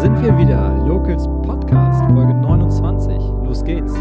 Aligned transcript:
sind 0.00 0.22
wir 0.22 0.36
wieder. 0.36 0.84
Locals 0.86 1.24
Podcast, 1.24 2.04
Folge 2.12 2.34
29. 2.34 3.16
Los 3.44 3.64
geht's. 3.64 3.94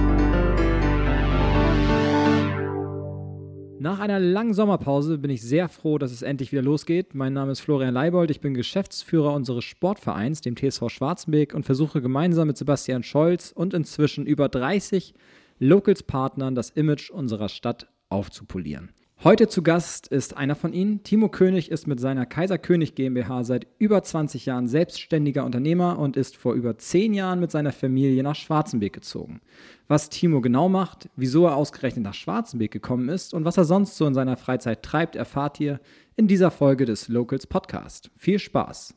Nach 3.79 3.99
einer 3.99 4.19
langen 4.19 4.53
Sommerpause 4.53 5.17
bin 5.17 5.31
ich 5.31 5.41
sehr 5.41 5.69
froh, 5.69 5.97
dass 5.97 6.11
es 6.11 6.21
endlich 6.21 6.51
wieder 6.51 6.63
losgeht. 6.63 7.15
Mein 7.15 7.33
Name 7.33 7.53
ist 7.53 7.61
Florian 7.61 7.93
Leibold, 7.93 8.29
ich 8.29 8.41
bin 8.41 8.53
Geschäftsführer 8.53 9.33
unseres 9.33 9.63
Sportvereins, 9.63 10.41
dem 10.41 10.57
TSV 10.57 10.89
Schwarzenbeek, 10.89 11.53
und 11.53 11.63
versuche 11.63 12.01
gemeinsam 12.01 12.47
mit 12.47 12.57
Sebastian 12.57 13.03
Scholz 13.03 13.53
und 13.55 13.73
inzwischen 13.73 14.25
über 14.25 14.49
30 14.49 15.13
Locals-Partnern 15.59 16.55
das 16.55 16.71
Image 16.71 17.09
unserer 17.09 17.47
Stadt 17.47 17.87
aufzupolieren. 18.09 18.89
Heute 19.25 19.47
zu 19.47 19.63
Gast 19.63 20.07
ist 20.09 20.37
einer 20.37 20.53
von 20.53 20.71
ihnen. 20.71 21.01
Timo 21.01 21.29
König 21.29 21.71
ist 21.71 21.87
mit 21.87 21.99
seiner 21.99 22.27
Kaiser 22.27 22.59
König 22.59 22.93
GmbH 22.93 23.43
seit 23.43 23.65
über 23.79 24.03
20 24.03 24.45
Jahren 24.45 24.67
selbstständiger 24.67 25.43
Unternehmer 25.43 25.97
und 25.97 26.15
ist 26.15 26.37
vor 26.37 26.53
über 26.53 26.77
10 26.77 27.15
Jahren 27.15 27.39
mit 27.39 27.49
seiner 27.49 27.71
Familie 27.71 28.21
nach 28.21 28.35
Schwarzenbeek 28.35 28.93
gezogen. 28.93 29.41
Was 29.87 30.09
Timo 30.09 30.41
genau 30.41 30.69
macht, 30.69 31.09
wieso 31.15 31.47
er 31.47 31.55
ausgerechnet 31.55 32.03
nach 32.03 32.13
Schwarzenbeek 32.13 32.69
gekommen 32.69 33.09
ist 33.09 33.33
und 33.33 33.45
was 33.45 33.57
er 33.57 33.65
sonst 33.65 33.97
so 33.97 34.05
in 34.05 34.13
seiner 34.13 34.37
Freizeit 34.37 34.83
treibt, 34.83 35.15
erfahrt 35.15 35.59
ihr 35.59 35.79
in 36.15 36.27
dieser 36.27 36.51
Folge 36.51 36.85
des 36.85 37.07
Locals 37.07 37.47
Podcast. 37.47 38.11
Viel 38.17 38.37
Spaß. 38.37 38.93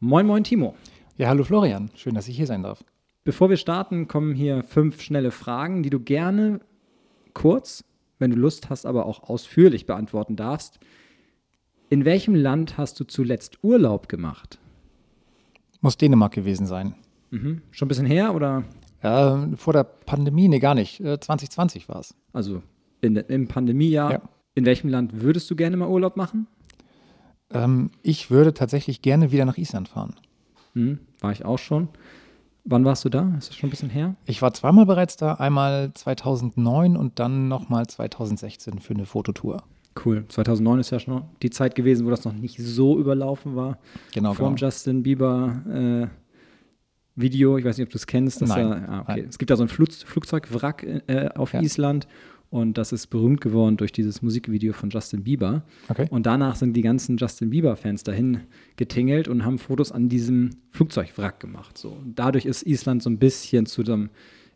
Moin, 0.00 0.26
moin, 0.26 0.42
Timo. 0.42 0.74
Ja, 1.16 1.28
hallo 1.28 1.44
Florian. 1.44 1.92
Schön, 1.94 2.16
dass 2.16 2.26
ich 2.26 2.36
hier 2.36 2.48
sein 2.48 2.64
darf. 2.64 2.82
Bevor 3.22 3.50
wir 3.50 3.56
starten, 3.56 4.08
kommen 4.08 4.34
hier 4.34 4.64
fünf 4.64 5.00
schnelle 5.00 5.30
Fragen, 5.30 5.84
die 5.84 5.90
du 5.90 6.00
gerne 6.00 6.58
kurz 7.34 7.84
wenn 8.18 8.30
du 8.30 8.36
Lust 8.36 8.70
hast, 8.70 8.86
aber 8.86 9.06
auch 9.06 9.22
ausführlich 9.24 9.86
beantworten 9.86 10.36
darfst. 10.36 10.78
In 11.90 12.04
welchem 12.04 12.34
Land 12.34 12.76
hast 12.76 13.00
du 13.00 13.04
zuletzt 13.04 13.62
Urlaub 13.62 14.08
gemacht? 14.08 14.58
Muss 15.80 15.96
Dänemark 15.96 16.32
gewesen 16.32 16.66
sein. 16.66 16.94
Mhm. 17.30 17.62
Schon 17.70 17.86
ein 17.86 17.88
bisschen 17.88 18.06
her 18.06 18.34
oder? 18.34 18.64
Ja, 19.02 19.48
vor 19.56 19.72
der 19.72 19.84
Pandemie, 19.84 20.48
nee, 20.48 20.58
gar 20.58 20.74
nicht. 20.74 20.98
2020 20.98 21.88
war 21.88 22.00
es. 22.00 22.14
Also 22.32 22.62
in, 23.00 23.16
im 23.16 23.48
Pandemiejahr. 23.48 24.12
Ja. 24.12 24.22
In 24.54 24.64
welchem 24.64 24.88
Land 24.88 25.22
würdest 25.22 25.50
du 25.50 25.56
gerne 25.56 25.76
mal 25.76 25.88
Urlaub 25.88 26.16
machen? 26.16 26.48
Ähm, 27.50 27.90
ich 28.02 28.30
würde 28.30 28.54
tatsächlich 28.54 29.02
gerne 29.02 29.30
wieder 29.30 29.44
nach 29.44 29.56
Island 29.56 29.88
fahren. 29.88 30.14
Mhm, 30.74 30.98
war 31.20 31.32
ich 31.32 31.44
auch 31.44 31.58
schon. 31.58 31.88
Wann 32.70 32.84
warst 32.84 33.02
du 33.06 33.08
da? 33.08 33.32
Ist 33.38 33.48
das 33.48 33.56
schon 33.56 33.68
ein 33.68 33.70
bisschen 33.70 33.88
her? 33.88 34.14
Ich 34.26 34.42
war 34.42 34.52
zweimal 34.52 34.84
bereits 34.84 35.16
da, 35.16 35.34
einmal 35.34 35.90
2009 35.94 36.98
und 36.98 37.18
dann 37.18 37.48
nochmal 37.48 37.86
2016 37.86 38.80
für 38.80 38.92
eine 38.92 39.06
Fototour. 39.06 39.62
Cool. 40.04 40.26
2009 40.28 40.80
ist 40.80 40.90
ja 40.90 41.00
schon 41.00 41.22
die 41.40 41.48
Zeit 41.48 41.74
gewesen, 41.74 42.04
wo 42.06 42.10
das 42.10 42.26
noch 42.26 42.34
nicht 42.34 42.58
so 42.58 42.98
überlaufen 42.98 43.56
war. 43.56 43.78
Genau. 44.12 44.34
Vom 44.34 44.54
genau. 44.54 44.66
Justin 44.66 45.02
Bieber 45.02 45.62
äh, 45.66 46.08
Video. 47.16 47.56
Ich 47.56 47.64
weiß 47.64 47.78
nicht, 47.78 47.86
ob 47.86 47.90
du 47.90 47.96
es 47.96 48.06
kennst. 48.06 48.42
Nein. 48.42 48.68
Ja, 48.68 48.86
ah, 48.86 49.00
okay. 49.08 49.24
Es 49.26 49.38
gibt 49.38 49.50
da 49.50 49.56
so 49.56 49.62
ein 49.62 49.68
Flug, 49.68 49.90
Flugzeugwrack 49.90 50.82
äh, 51.06 51.30
auf 51.36 51.54
ja. 51.54 51.62
Island 51.62 52.06
und 52.50 52.78
das 52.78 52.92
ist 52.92 53.08
berühmt 53.08 53.40
geworden 53.40 53.76
durch 53.76 53.92
dieses 53.92 54.22
Musikvideo 54.22 54.72
von 54.72 54.88
Justin 54.88 55.24
Bieber. 55.24 55.64
Okay. 55.88 56.06
Und 56.10 56.24
danach 56.24 56.56
sind 56.56 56.74
die 56.74 56.82
ganzen 56.82 57.18
Justin 57.18 57.50
Bieber-Fans 57.50 58.04
dahin 58.04 58.40
getingelt 58.76 59.28
und 59.28 59.44
haben 59.44 59.58
Fotos 59.58 59.92
an 59.92 60.08
diesem 60.08 60.50
Flugzeugwrack 60.70 61.40
gemacht. 61.40 61.76
So. 61.76 61.90
Und 61.90 62.18
dadurch 62.18 62.46
ist 62.46 62.66
Island 62.66 63.02
so 63.02 63.10
ein 63.10 63.18
bisschen 63.18 63.66
zu 63.66 63.82
einem 63.82 64.08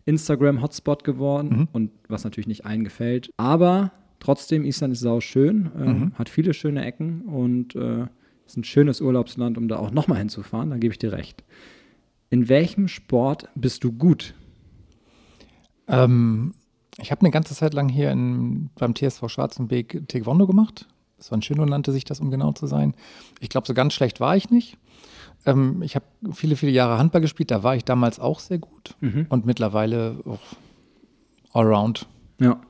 Instagram-Hotspot 0.06 1.04
geworden 1.04 1.48
mhm. 1.48 1.68
und 1.72 1.90
was 2.08 2.24
natürlich 2.24 2.48
nicht 2.48 2.64
allen 2.64 2.84
gefällt. 2.84 3.30
Aber 3.36 3.92
trotzdem, 4.20 4.64
Island 4.64 4.94
ist 4.94 5.00
sau 5.00 5.20
schön, 5.20 5.70
äh, 5.78 5.92
mhm. 5.92 6.12
hat 6.14 6.30
viele 6.30 6.54
schöne 6.54 6.84
Ecken 6.84 7.22
und 7.22 7.76
äh, 7.76 8.06
ist 8.46 8.56
ein 8.56 8.64
schönes 8.64 9.02
Urlaubsland, 9.02 9.58
um 9.58 9.68
da 9.68 9.76
auch 9.76 9.90
nochmal 9.90 10.18
hinzufahren. 10.18 10.70
Da 10.70 10.78
gebe 10.78 10.92
ich 10.92 10.98
dir 10.98 11.12
recht. 11.12 11.44
In 12.30 12.48
welchem 12.48 12.88
Sport 12.88 13.48
bist 13.54 13.84
du 13.84 13.92
gut? 13.92 14.34
Ähm, 15.88 16.54
ich 16.98 17.10
habe 17.10 17.20
eine 17.22 17.30
ganze 17.30 17.54
Zeit 17.54 17.74
lang 17.74 17.88
hier 17.88 18.10
in, 18.10 18.70
beim 18.78 18.94
TSV 18.94 19.28
Schwarzenbeek 19.28 20.08
Taekwondo 20.08 20.46
gemacht. 20.46 20.86
Schöno, 21.40 21.64
nannte 21.64 21.92
sich 21.92 22.04
das, 22.04 22.20
um 22.20 22.30
genau 22.30 22.52
zu 22.52 22.66
sein. 22.66 22.94
Ich 23.38 23.48
glaube, 23.48 23.66
so 23.66 23.74
ganz 23.74 23.94
schlecht 23.94 24.18
war 24.18 24.36
ich 24.36 24.50
nicht. 24.50 24.76
Ähm, 25.46 25.80
ich 25.82 25.94
habe 25.94 26.04
viele, 26.32 26.56
viele 26.56 26.72
Jahre 26.72 26.98
Handball 26.98 27.20
gespielt. 27.20 27.50
Da 27.50 27.62
war 27.62 27.76
ich 27.76 27.84
damals 27.84 28.18
auch 28.18 28.40
sehr 28.40 28.58
gut. 28.58 28.96
Mhm. 29.00 29.26
Und 29.28 29.46
mittlerweile 29.46 30.18
auch 30.26 30.40
allround. 31.52 32.08
Ja. 32.40 32.60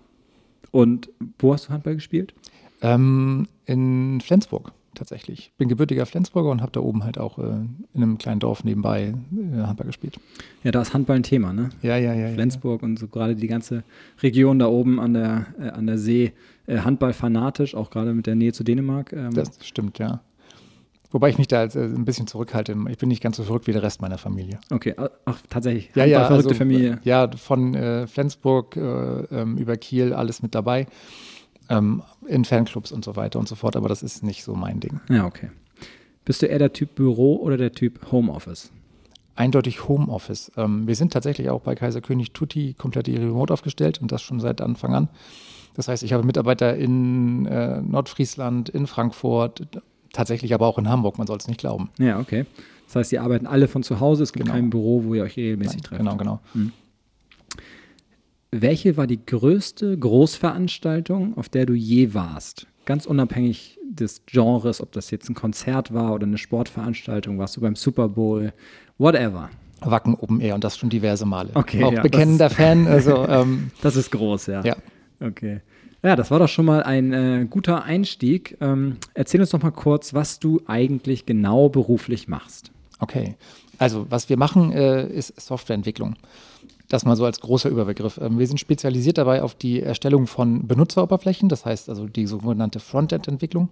Und 0.71 1.09
wo 1.38 1.55
hast 1.55 1.69
du 1.69 1.71
Handball 1.71 1.94
gespielt? 1.94 2.34
Ähm, 2.82 3.49
in 3.65 4.21
Flensburg 4.21 4.72
tatsächlich. 4.95 5.53
Bin 5.59 5.69
gebürtiger 5.69 6.07
Flensburger 6.07 6.51
und 6.51 6.61
habe 6.61 6.73
da 6.73 6.81
oben 6.81 7.05
halt 7.05 7.19
auch 7.19 7.39
äh, 7.39 7.43
in 7.43 8.03
einem 8.03 8.19
kleinen 8.19 8.41
Dorf 8.41 8.65
nebenbei 8.65 9.15
äh, 9.55 9.63
Handball 9.63 9.87
gespielt. 9.87 10.19
Ja, 10.65 10.71
da 10.71 10.83
ist 10.83 10.95
Handball 10.95 11.17
ein 11.17 11.23
Thema, 11.23 11.53
ne? 11.53 11.71
Ja, 11.83 11.97
ja, 11.97 12.15
ja. 12.15 12.29
Flensburg 12.29 12.83
ja. 12.83 12.89
und 12.89 12.99
so 12.99 13.09
gerade 13.09 13.37
die 13.37 13.47
ganze 13.47 13.85
Region 14.23 14.59
da 14.59 14.67
oben 14.67 15.01
an 15.01 15.15
der, 15.15 15.47
äh, 15.61 15.69
an 15.71 15.87
der 15.87 15.99
See, 15.99 16.33
äh, 16.67 16.79
Handball 16.79 17.13
fanatisch, 17.13 17.75
auch 17.75 17.91
gerade 17.91 18.15
mit 18.15 18.27
der 18.27 18.35
Nähe 18.35 18.53
zu 18.53 18.65
Dänemark. 18.65 19.13
Ähm. 19.13 19.35
Das 19.35 19.51
stimmt, 19.63 19.99
ja. 19.99 20.21
Wobei 21.11 21.29
ich 21.29 21.37
mich 21.37 21.49
da 21.49 21.61
als, 21.61 21.77
äh, 21.77 21.85
ein 21.85 22.05
bisschen 22.05 22.27
zurückhalte. 22.27 22.75
Ich 22.89 22.99
bin 22.99 23.09
nicht 23.09 23.23
ganz 23.23 23.37
so 23.37 23.43
verrückt 23.43 23.67
wie 23.67 23.73
der 23.73 23.83
Rest 23.83 24.01
meiner 24.01 24.19
Familie. 24.19 24.59
Okay, 24.71 24.95
ach, 25.25 25.41
tatsächlich. 25.51 25.91
Ja, 25.95 26.05
ja, 26.05 26.27
verrückte 26.27 26.51
also, 26.51 26.59
Familie. 26.59 27.01
Ja, 27.05 27.31
von 27.37 27.75
äh, 27.75 28.07
Flensburg 28.07 28.77
ähm, 28.77 29.59
über 29.59 29.77
Kiel 29.77 30.15
alles 30.15 30.43
mit 30.43 30.55
dabei 30.55 30.87
ähm, 31.72 32.03
in 32.27 32.44
Fanclubs 32.44 32.93
und 32.93 33.05
so 33.05 33.16
weiter 33.16 33.38
und 33.38 33.49
so 33.49 33.55
fort, 33.55 33.77
aber 33.77 33.88
das 33.88 34.03
ist 34.03 34.22
nicht 34.22 34.44
so 34.44 34.55
mein 34.55 34.78
Ding. 34.78 35.00
Ja, 35.09 35.25
okay. 35.25 35.50
Bist 36.25 36.43
du 36.43 36.47
eher 36.47 36.59
der 36.59 36.72
Typ 36.72 36.94
Büro 36.94 37.37
oder 37.37 37.56
der 37.56 37.72
Typ 37.72 38.12
Homeoffice? 38.12 38.71
Eindeutig 39.34 39.88
Homeoffice. 39.88 40.53
Ähm, 40.56 40.87
wir 40.87 40.94
sind 40.94 41.12
tatsächlich 41.12 41.49
auch 41.50 41.62
bei 41.62 41.75
Kaiser 41.75 42.03
König 42.03 42.32
Tutti 42.32 42.75
komplett 42.75 43.09
remote 43.09 43.53
aufgestellt 43.53 44.00
und 44.00 44.12
das 44.12 44.22
schon 44.22 44.38
seit 44.38 44.61
Anfang 44.61 44.94
an. 44.94 45.09
Das 45.75 45.88
heißt, 45.88 46.03
ich 46.03 46.12
habe 46.12 46.22
Mitarbeiter 46.22 46.77
in 46.77 47.47
äh, 47.47 47.81
Nordfriesland, 47.81 48.69
in 48.69 48.87
Frankfurt, 48.87 49.66
tatsächlich 50.12 50.53
aber 50.53 50.66
auch 50.66 50.77
in 50.77 50.88
Hamburg, 50.88 51.16
man 51.16 51.27
soll 51.27 51.38
es 51.38 51.49
nicht 51.49 51.59
glauben. 51.59 51.88
Ja, 51.99 52.21
okay. 52.21 52.44
Das 52.87 52.97
heißt, 52.97 53.12
ihr 53.12 53.22
arbeiten 53.22 53.47
alle 53.47 53.69
von 53.69 53.82
zu 53.82 54.00
Hause, 54.00 54.22
es 54.22 54.34
gibt 54.34 54.44
genau. 54.44 54.55
kein 54.55 54.69
Büro, 54.69 55.05
wo 55.05 55.15
ihr 55.15 55.22
euch 55.22 55.38
regelmäßig 55.38 55.77
Nein, 55.77 55.82
trefft. 55.82 55.99
Genau, 56.00 56.16
genau. 56.16 56.41
Hm. 56.53 56.72
Welche 58.55 58.99
war 58.99 59.07
die 59.07 59.25
größte 59.25 59.97
Großveranstaltung, 59.97 61.39
auf 61.39 61.49
der 61.49 61.65
du 61.65 61.73
je 61.73 62.13
warst? 62.13 62.67
Ganz 62.85 63.07
unabhängig 63.07 63.79
des 63.83 64.27
Genres, 64.27 64.83
ob 64.83 64.93
das 64.93 65.11
jetzt 65.11 65.31
ein 65.31 65.35
Konzert 65.35 65.95
war 65.95 66.13
oder 66.13 66.27
eine 66.27 66.37
Sportveranstaltung, 66.37 67.39
warst 67.39 67.57
du 67.57 67.62
beim 67.62 67.77
Super 67.77 68.11
Bowl, 68.11 68.53
whatever. 68.99 69.49
Wacken 69.81 70.15
Open 70.17 70.41
Air 70.43 70.55
und 70.55 70.65
das 70.65 70.77
schon 70.77 70.91
diverse 70.91 71.25
Male. 71.25 71.49
Okay. 71.55 71.83
Auch 71.83 71.95
ja, 71.95 72.03
bekennender 72.03 72.47
ist, 72.47 72.53
Fan. 72.57 72.87
Also, 72.87 73.27
ähm, 73.27 73.71
das 73.81 73.97
ist 73.97 74.11
groß, 74.11 74.49
ja. 74.49 74.62
Ja. 74.62 74.77
Okay. 75.19 75.62
Ja, 76.03 76.15
das 76.15 76.31
war 76.31 76.39
doch 76.39 76.49
schon 76.49 76.67
mal 76.67 76.83
ein 76.83 77.12
äh, 77.15 77.47
guter 77.49 77.85
Einstieg. 77.85 78.59
Ähm, 78.61 78.99
erzähl 79.15 79.41
uns 79.41 79.51
doch 79.51 79.62
mal 79.62 79.71
kurz, 79.71 80.12
was 80.12 80.41
du 80.41 80.61
eigentlich 80.67 81.25
genau 81.25 81.71
beruflich 81.71 82.29
machst. 82.29 82.71
Okay. 82.99 83.35
Also, 83.79 84.07
was 84.11 84.29
wir 84.29 84.37
machen, 84.37 84.73
äh, 84.73 85.07
ist 85.09 85.41
Softwareentwicklung. 85.41 86.17
Das 86.93 87.07
mal 87.07 87.17
so 87.17 87.25
als 87.25 87.41
großer 87.41 87.71
Überbegriff. 87.71 88.19
Ähm, 88.19 88.39
wir 88.39 88.47
sind 88.47 88.61
spezialisiert 88.61 89.17
dabei 89.17 89.43
auf 89.43 89.55
die 89.55 89.81
Erstellung 89.81 90.27
von 90.27 90.67
Benutzeroberflächen, 90.67 91.49
das 91.49 91.65
heißt 91.65 91.89
also 91.89 92.07
die 92.07 92.27
sogenannte 92.27 92.81
Frontend-Entwicklung. 92.81 93.71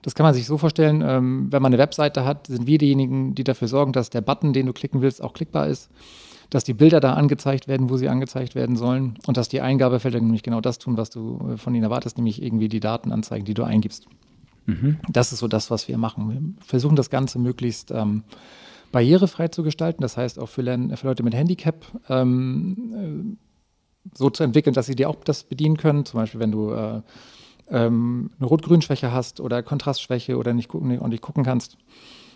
Das 0.00 0.14
kann 0.14 0.24
man 0.24 0.32
sich 0.32 0.46
so 0.46 0.56
vorstellen, 0.56 1.04
ähm, 1.06 1.48
wenn 1.50 1.60
man 1.60 1.74
eine 1.74 1.82
Webseite 1.82 2.24
hat, 2.24 2.46
sind 2.46 2.66
wir 2.66 2.78
diejenigen, 2.78 3.34
die 3.34 3.44
dafür 3.44 3.68
sorgen, 3.68 3.92
dass 3.92 4.08
der 4.08 4.22
Button, 4.22 4.54
den 4.54 4.64
du 4.64 4.72
klicken 4.72 5.02
willst, 5.02 5.22
auch 5.22 5.34
klickbar 5.34 5.66
ist, 5.66 5.90
dass 6.48 6.64
die 6.64 6.72
Bilder 6.72 6.98
da 7.00 7.12
angezeigt 7.12 7.68
werden, 7.68 7.90
wo 7.90 7.98
sie 7.98 8.08
angezeigt 8.08 8.54
werden 8.54 8.76
sollen 8.76 9.18
und 9.26 9.36
dass 9.36 9.50
die 9.50 9.60
Eingabefelder 9.60 10.18
nämlich 10.18 10.42
genau 10.42 10.62
das 10.62 10.78
tun, 10.78 10.96
was 10.96 11.10
du 11.10 11.38
äh, 11.52 11.56
von 11.58 11.74
ihnen 11.74 11.84
erwartest, 11.84 12.16
nämlich 12.16 12.40
irgendwie 12.40 12.70
die 12.70 12.80
Daten 12.80 13.12
anzeigen, 13.12 13.44
die 13.44 13.52
du 13.52 13.64
eingibst. 13.64 14.06
Mhm. 14.64 14.96
Das 15.10 15.30
ist 15.30 15.40
so 15.40 15.48
das, 15.48 15.70
was 15.70 15.88
wir 15.88 15.98
machen. 15.98 16.30
Wir 16.30 16.64
versuchen 16.64 16.96
das 16.96 17.10
Ganze 17.10 17.38
möglichst 17.38 17.90
ähm, 17.90 18.24
barrierefrei 18.92 19.48
zu 19.48 19.62
gestalten, 19.62 20.02
das 20.02 20.16
heißt 20.16 20.38
auch 20.38 20.48
für, 20.48 20.62
Lern 20.62 20.96
für 20.96 21.06
Leute 21.06 21.22
mit 21.22 21.34
Handicap 21.34 21.84
ähm, 22.08 23.36
äh, 23.36 24.16
so 24.16 24.30
zu 24.30 24.44
entwickeln, 24.44 24.74
dass 24.74 24.86
sie 24.86 24.94
dir 24.94 25.10
auch 25.10 25.16
das 25.24 25.44
bedienen 25.44 25.76
können. 25.76 26.04
Zum 26.04 26.20
Beispiel, 26.20 26.40
wenn 26.40 26.52
du 26.52 26.70
äh, 26.70 27.02
ähm, 27.68 28.30
eine 28.38 28.48
Rot-Grün-Schwäche 28.48 29.12
hast 29.12 29.40
oder 29.40 29.62
Kontrastschwäche 29.62 30.36
oder 30.36 30.54
nicht, 30.54 30.72
nicht 30.72 31.00
ordentlich 31.00 31.20
gucken 31.20 31.44
kannst. 31.44 31.76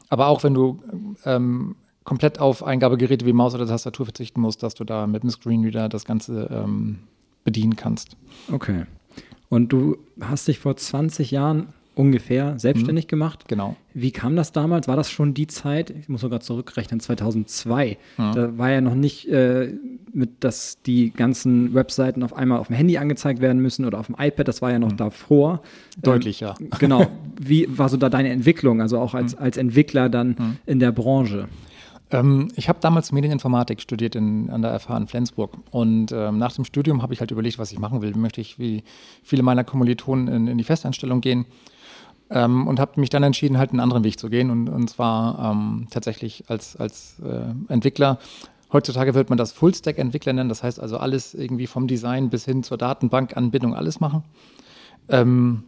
Aber 0.08 0.26
auch 0.26 0.43
wenn 0.43 0.55
du 0.55 0.81
ähm, 1.25 1.76
komplett 2.05 2.41
auf 2.41 2.64
Eingabegeräte 2.64 3.26
wie 3.26 3.32
Maus 3.32 3.55
oder 3.55 3.67
Tastatur 3.67 4.06
verzichten 4.06 4.41
musst, 4.41 4.62
dass 4.62 4.75
du 4.75 4.85
da 4.85 5.06
mit 5.06 5.23
einem 5.23 5.31
Screenreader 5.31 5.88
das 5.88 6.05
Ganze 6.05 6.49
ähm, 6.52 7.00
bedienen 7.44 7.76
kannst. 7.76 8.17
Okay. 8.50 8.87
Und 9.49 9.69
du 9.73 9.99
hast 10.20 10.49
dich 10.49 10.58
vor 10.58 10.76
20 10.76 11.31
Jahren 11.31 11.73
ungefähr 12.00 12.58
selbstständig 12.58 13.05
mhm. 13.05 13.08
gemacht. 13.08 13.44
Genau. 13.47 13.76
Wie 13.93 14.11
kam 14.11 14.35
das 14.37 14.52
damals? 14.52 14.88
War 14.88 14.97
das 14.97 15.11
schon 15.11 15.35
die 15.35 15.47
Zeit? 15.47 15.91
Ich 15.91 16.08
muss 16.08 16.23
sogar 16.23 16.41
zurückrechnen, 16.41 16.99
2002. 16.99 17.99
Mhm. 18.17 18.32
Da 18.35 18.58
war 18.58 18.70
ja 18.70 18.81
noch 18.81 18.94
nicht 18.94 19.29
äh, 19.29 19.75
mit, 20.12 20.43
dass 20.43 20.81
die 20.82 21.11
ganzen 21.11 21.75
Webseiten 21.75 22.23
auf 22.23 22.35
einmal 22.35 22.58
auf 22.58 22.69
dem 22.69 22.76
Handy 22.76 22.97
angezeigt 22.97 23.41
werden 23.41 23.61
müssen 23.61 23.85
oder 23.85 24.00
auf 24.00 24.06
dem 24.06 24.17
iPad. 24.19 24.49
Das 24.49 24.62
war 24.62 24.70
ja 24.73 24.79
noch 24.79 24.93
mhm. 24.93 24.97
davor. 24.97 25.62
Deutlich, 26.00 26.43
ähm, 26.43 26.55
ja. 26.58 26.79
Genau. 26.79 27.06
Wie 27.41 27.67
war 27.76 27.88
so 27.88 27.97
da 27.97 28.08
deine 28.08 28.31
Entwicklung, 28.31 28.81
also 28.81 28.99
auch 28.99 29.14
als, 29.14 29.37
mhm. 29.37 29.43
als 29.43 29.56
Entwickler 29.56 30.08
dann 30.08 30.29
mhm. 30.29 30.56
in 30.67 30.81
der 30.81 30.93
Branche? 30.93 31.49
Ähm, 32.11 32.49
ich 32.56 32.69
habe 32.69 32.79
damals 32.81 33.12
Medieninformatik 33.12 33.81
studiert 33.81 34.14
in, 34.14 34.50
an 34.50 34.62
der 34.62 34.79
FH 34.79 34.97
in 34.97 35.06
Flensburg. 35.06 35.56
Und 35.70 36.12
ähm, 36.12 36.38
nach 36.38 36.52
dem 36.52 36.64
Studium 36.64 37.02
habe 37.02 37.14
ich 37.14 37.20
halt 37.20 37.31
überlegt, 37.31 37.58
was 37.58 37.73
ich 37.73 37.79
machen 37.79 38.02
will. 38.02 38.14
Möchte 38.17 38.41
ich 38.41 38.58
wie 38.58 38.82
viele 39.23 39.43
meiner 39.43 39.64
Kommilitonen 39.64 40.29
in, 40.29 40.47
in 40.49 40.58
die 40.58 40.64
Festanstellung 40.64 41.20
gehen? 41.20 41.47
Ähm, 42.30 42.66
und 42.66 42.78
habe 42.78 43.00
mich 43.00 43.10
dann 43.10 43.22
entschieden, 43.22 43.58
halt 43.58 43.70
einen 43.70 43.80
anderen 43.80 44.04
Weg 44.04 44.18
zu 44.18 44.30
gehen. 44.30 44.50
Und, 44.50 44.68
und 44.68 44.88
zwar 44.88 45.52
ähm, 45.52 45.88
tatsächlich 45.90 46.44
als, 46.48 46.76
als 46.76 47.16
äh, 47.20 47.72
Entwickler. 47.72 48.18
Heutzutage 48.72 49.14
wird 49.14 49.30
man 49.30 49.38
das 49.38 49.52
Full-Stack-Entwickler 49.52 50.32
nennen. 50.32 50.48
Das 50.48 50.62
heißt 50.62 50.80
also 50.80 50.98
alles 50.98 51.34
irgendwie 51.34 51.66
vom 51.66 51.88
Design 51.88 52.30
bis 52.30 52.44
hin 52.44 52.62
zur 52.62 52.78
Datenbankanbindung 52.78 53.74
alles 53.74 53.98
machen. 53.98 54.22
Ähm, 55.08 55.64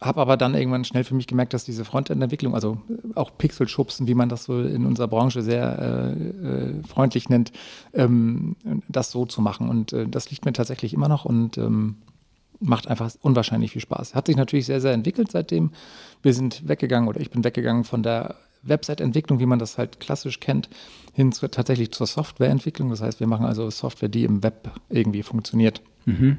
habe 0.00 0.20
aber 0.20 0.36
dann 0.36 0.54
irgendwann 0.54 0.84
schnell 0.84 1.02
für 1.02 1.14
mich 1.14 1.26
gemerkt, 1.26 1.54
dass 1.54 1.64
diese 1.64 1.84
Frontend-Entwicklung, 1.84 2.54
also 2.54 2.78
auch 3.16 3.32
Pixelschubsen, 3.36 4.06
wie 4.06 4.14
man 4.14 4.28
das 4.28 4.44
so 4.44 4.60
in 4.60 4.86
unserer 4.86 5.08
Branche 5.08 5.42
sehr 5.42 6.14
äh, 6.16 6.48
äh, 6.48 6.82
freundlich 6.84 7.28
nennt, 7.28 7.50
ähm, 7.94 8.54
das 8.88 9.10
so 9.10 9.26
zu 9.26 9.42
machen. 9.42 9.68
Und 9.68 9.92
äh, 9.92 10.06
das 10.06 10.30
liegt 10.30 10.44
mir 10.44 10.52
tatsächlich 10.52 10.94
immer 10.94 11.08
noch 11.08 11.24
und 11.24 11.58
ähm, 11.58 11.96
macht 12.60 12.88
einfach 12.88 13.10
unwahrscheinlich 13.20 13.72
viel 13.72 13.82
Spaß. 13.82 14.14
Hat 14.14 14.26
sich 14.26 14.36
natürlich 14.36 14.66
sehr, 14.66 14.80
sehr 14.80 14.92
entwickelt 14.92 15.30
seitdem. 15.30 15.70
Wir 16.22 16.34
sind 16.34 16.68
weggegangen 16.68 17.08
oder 17.08 17.20
ich 17.20 17.30
bin 17.30 17.44
weggegangen 17.44 17.84
von 17.84 18.02
der 18.02 18.36
Website-Entwicklung, 18.62 19.38
wie 19.38 19.46
man 19.46 19.58
das 19.58 19.78
halt 19.78 20.00
klassisch 20.00 20.40
kennt, 20.40 20.68
hin 21.12 21.32
zu, 21.32 21.48
tatsächlich 21.48 21.92
zur 21.92 22.06
Softwareentwicklung. 22.06 22.90
Das 22.90 23.00
heißt, 23.00 23.20
wir 23.20 23.26
machen 23.26 23.46
also 23.46 23.70
Software, 23.70 24.08
die 24.08 24.24
im 24.24 24.42
Web 24.42 24.70
irgendwie 24.88 25.22
funktioniert. 25.22 25.80
Mhm. 26.06 26.38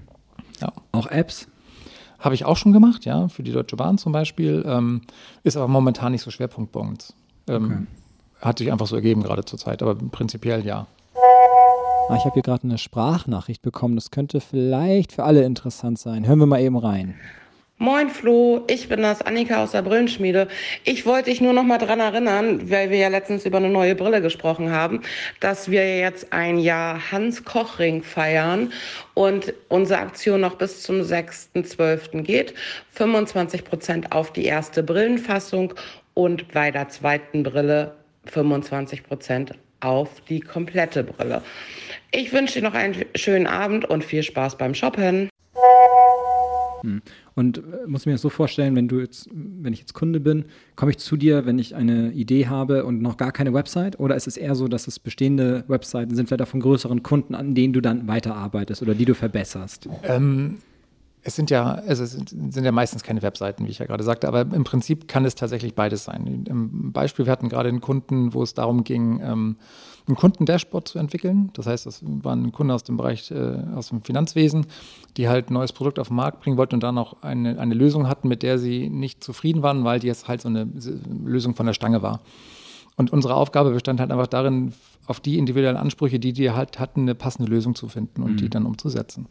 Ja. 0.60 0.74
Auch 0.92 1.08
Apps? 1.08 1.48
Habe 2.20 2.36
ich 2.36 2.44
auch 2.44 2.58
schon 2.58 2.74
gemacht, 2.74 3.06
ja, 3.06 3.30
für 3.30 3.44
die 3.44 3.54
Deutsche 3.54 3.78
Bahn 3.78 3.98
zum 3.98 4.12
Beispiel. 4.12 4.64
Ähm, 4.68 5.02
ist 5.44 5.56
aber 5.56 5.70
momentan 5.70 6.12
nicht 6.12 6.22
so 6.22 6.32
Schwerpunkt 6.32 6.74
bei 6.74 6.82
uns. 6.82 7.14
Ähm, 7.48 7.66
okay. 7.66 7.78
Hat 8.42 8.58
sich 8.58 8.72
einfach 8.72 8.88
so 8.88 8.96
ergeben 8.96 9.24
gerade 9.24 9.46
zur 9.46 9.58
Zeit, 9.58 9.82
aber 9.82 9.96
prinzipiell 9.96 10.66
ja. 10.66 10.88
Ah, 12.10 12.16
ich 12.16 12.26
habe 12.26 12.34
hier 12.34 12.42
gerade 12.42 12.64
eine 12.64 12.80
Sprachnachricht 12.80 13.62
bekommen. 13.62 13.94
Das 13.94 14.10
könnte 14.10 14.42
vielleicht 14.42 15.12
für 15.12 15.26
alle 15.26 15.44
interessant 15.44 16.00
sein. 16.00 16.28
Hören 16.28 16.40
wir 16.40 16.48
mal 16.48 16.60
eben 16.60 16.76
rein. 16.76 17.14
Moin 17.78 18.10
Flo, 18.10 18.64
ich 18.68 18.90
bin 18.90 19.04
das 19.04 19.22
Annika 19.22 19.62
aus 19.62 19.74
der 19.74 19.84
Brillenschmiede. 19.84 20.48
Ich 20.86 21.06
wollte 21.06 21.30
dich 21.30 21.40
nur 21.40 21.54
noch 21.54 21.64
mal 21.64 21.78
dran 21.78 22.00
erinnern, 22.00 22.72
weil 22.72 22.90
wir 22.90 22.98
ja 22.98 23.10
letztens 23.10 23.46
über 23.46 23.58
eine 23.58 23.70
neue 23.70 23.94
Brille 23.94 24.24
gesprochen 24.24 24.72
haben, 24.72 25.04
dass 25.40 25.70
wir 25.70 26.00
jetzt 26.00 26.34
ein 26.34 26.58
Jahr 26.58 27.12
Hans 27.12 27.46
Kochring 27.46 28.02
feiern 28.02 28.74
und 29.14 29.54
unsere 29.68 30.00
Aktion 30.00 30.42
noch 30.42 30.56
bis 30.56 30.82
zum 30.82 31.02
6.12. 31.02 32.24
geht. 32.24 32.56
25 32.94 33.64
Prozent 33.64 34.12
auf 34.12 34.34
die 34.34 34.46
erste 34.46 34.82
Brillenfassung 34.82 35.76
und 36.16 36.52
bei 36.54 36.72
der 36.72 36.90
zweiten 36.90 37.44
Brille 37.44 37.94
25 38.26 39.04
Prozent 39.04 39.54
auf 39.82 40.10
die 40.28 40.40
komplette 40.40 41.04
Brille. 41.04 41.42
Ich 42.12 42.34
wünsche 42.34 42.60
dir 42.60 42.68
noch 42.68 42.74
einen 42.74 42.96
schönen 43.16 43.48
Abend 43.48 43.86
und 43.86 44.04
viel 44.04 44.24
Spaß 44.24 44.58
beim 44.58 44.74
Shoppen. 44.74 45.30
Hm. 46.82 47.02
Und 47.36 47.58
äh, 47.60 47.62
muss 47.88 48.06
mir 48.06 48.14
das 48.14 48.22
so 48.22 48.30
vorstellen, 48.30 48.76
wenn 48.76 48.88
du 48.88 49.00
jetzt, 49.00 49.30
wenn 49.32 49.74
ich 49.74 49.80
jetzt 49.80 49.94
Kunde 49.94 50.20
bin, 50.20 50.46
komme 50.76 50.92
ich 50.92 50.98
zu 50.98 51.18
dir, 51.18 51.46
wenn 51.46 51.60
ich 51.60 51.76
eine 51.76 52.12
Idee 52.12 52.48
habe 52.48 52.86
und 52.86 53.02
noch 53.02 53.18
gar 53.18 53.32
keine 53.32 53.54
Website? 53.54 54.00
Oder 54.00 54.16
ist 54.16 54.28
es 54.28 54.38
eher 54.38 54.56
so, 54.56 54.68
dass 54.68 54.88
es 54.88 55.00
bestehende 55.00 55.64
Webseiten 55.68 56.16
sind, 56.16 56.28
vielleicht 56.28 56.42
auch 56.42 56.48
von 56.48 56.62
größeren 56.62 57.04
Kunden, 57.04 57.36
an 57.36 57.54
denen 57.54 57.74
du 57.74 57.82
dann 57.82 58.08
weiterarbeitest 58.08 58.82
oder 58.82 58.96
die 58.96 59.06
du 59.06 59.14
verbesserst? 59.14 59.88
Ähm, 60.04 60.58
es 61.30 61.36
sind 61.36 61.52
ja, 61.52 61.76
also 61.76 62.04
es 62.04 62.12
sind, 62.12 62.30
sind, 62.30 62.64
ja 62.64 62.72
meistens 62.72 63.04
keine 63.04 63.22
Webseiten, 63.22 63.66
wie 63.66 63.70
ich 63.70 63.80
ja 63.80 63.86
gerade 63.86 64.04
sagte, 64.04 64.28
aber 64.28 64.42
im 64.42 64.64
Prinzip 64.64 65.08
kann 65.08 65.26
es 65.26 65.36
tatsächlich 65.36 65.76
beides 65.76 66.04
sein. 66.04 66.46
Im 66.48 66.92
Beispiel, 66.92 67.26
wir 67.26 67.32
hatten 67.32 67.50
gerade 67.50 67.70
einen 67.70 67.82
Kunden, 67.82 68.34
wo 68.34 68.42
es 68.42 68.56
darum 68.56 68.84
ging, 68.84 69.22
ähm, 69.24 69.58
ein 70.08 70.16
Kundendashboard 70.16 70.88
zu 70.88 70.98
entwickeln. 70.98 71.52
Das 71.54 71.68
heißt, 71.68 71.86
das 71.86 72.02
war 72.04 72.36
ein 72.36 72.52
Kunde 72.52 72.74
aus 72.74 72.84
dem 72.84 72.98
Bereich, 72.98 73.30
äh, 73.30 73.58
aus 73.76 73.90
dem 73.90 74.02
Finanzwesen, 74.02 74.66
die 75.18 75.30
halt 75.30 75.52
ein 75.52 75.54
neues 75.54 75.72
Produkt 75.72 76.00
auf 76.00 76.08
den 76.08 76.16
Markt 76.16 76.42
bringen 76.42 76.58
wollten 76.58 76.76
und 76.76 76.84
dann 76.84 76.98
auch 76.98 77.22
eine, 77.22 77.60
eine 77.60 77.76
Lösung 77.76 78.08
hatten, 78.08 78.28
mit 78.28 78.42
der 78.42 78.58
sie 78.58 78.90
nicht 78.90 79.24
zufrieden 79.24 79.62
waren, 79.62 79.84
weil 79.84 80.00
die 80.00 80.08
jetzt 80.08 80.28
halt 80.28 80.42
so 80.42 80.50
eine 80.50 80.68
Lösung 81.24 81.54
von 81.54 81.68
der 81.68 81.74
Stange 81.74 82.02
war. 82.02 82.22
Und 82.96 83.14
unsere 83.14 83.36
Aufgabe 83.36 83.70
bestand 83.70 84.00
halt 84.00 84.12
einfach 84.12 84.28
darin, 84.28 84.74
auf 85.06 85.20
die 85.20 85.38
individuellen 85.38 85.78
Ansprüche, 85.78 86.20
die 86.20 86.34
die 86.34 86.52
halt 86.52 86.80
hatten, 86.80 87.02
eine 87.02 87.16
passende 87.16 87.50
Lösung 87.50 87.76
zu 87.76 87.88
finden 87.88 88.24
und 88.24 88.34
mhm. 88.34 88.38
die 88.38 88.50
dann 88.50 88.66
umzusetzen. 88.66 89.28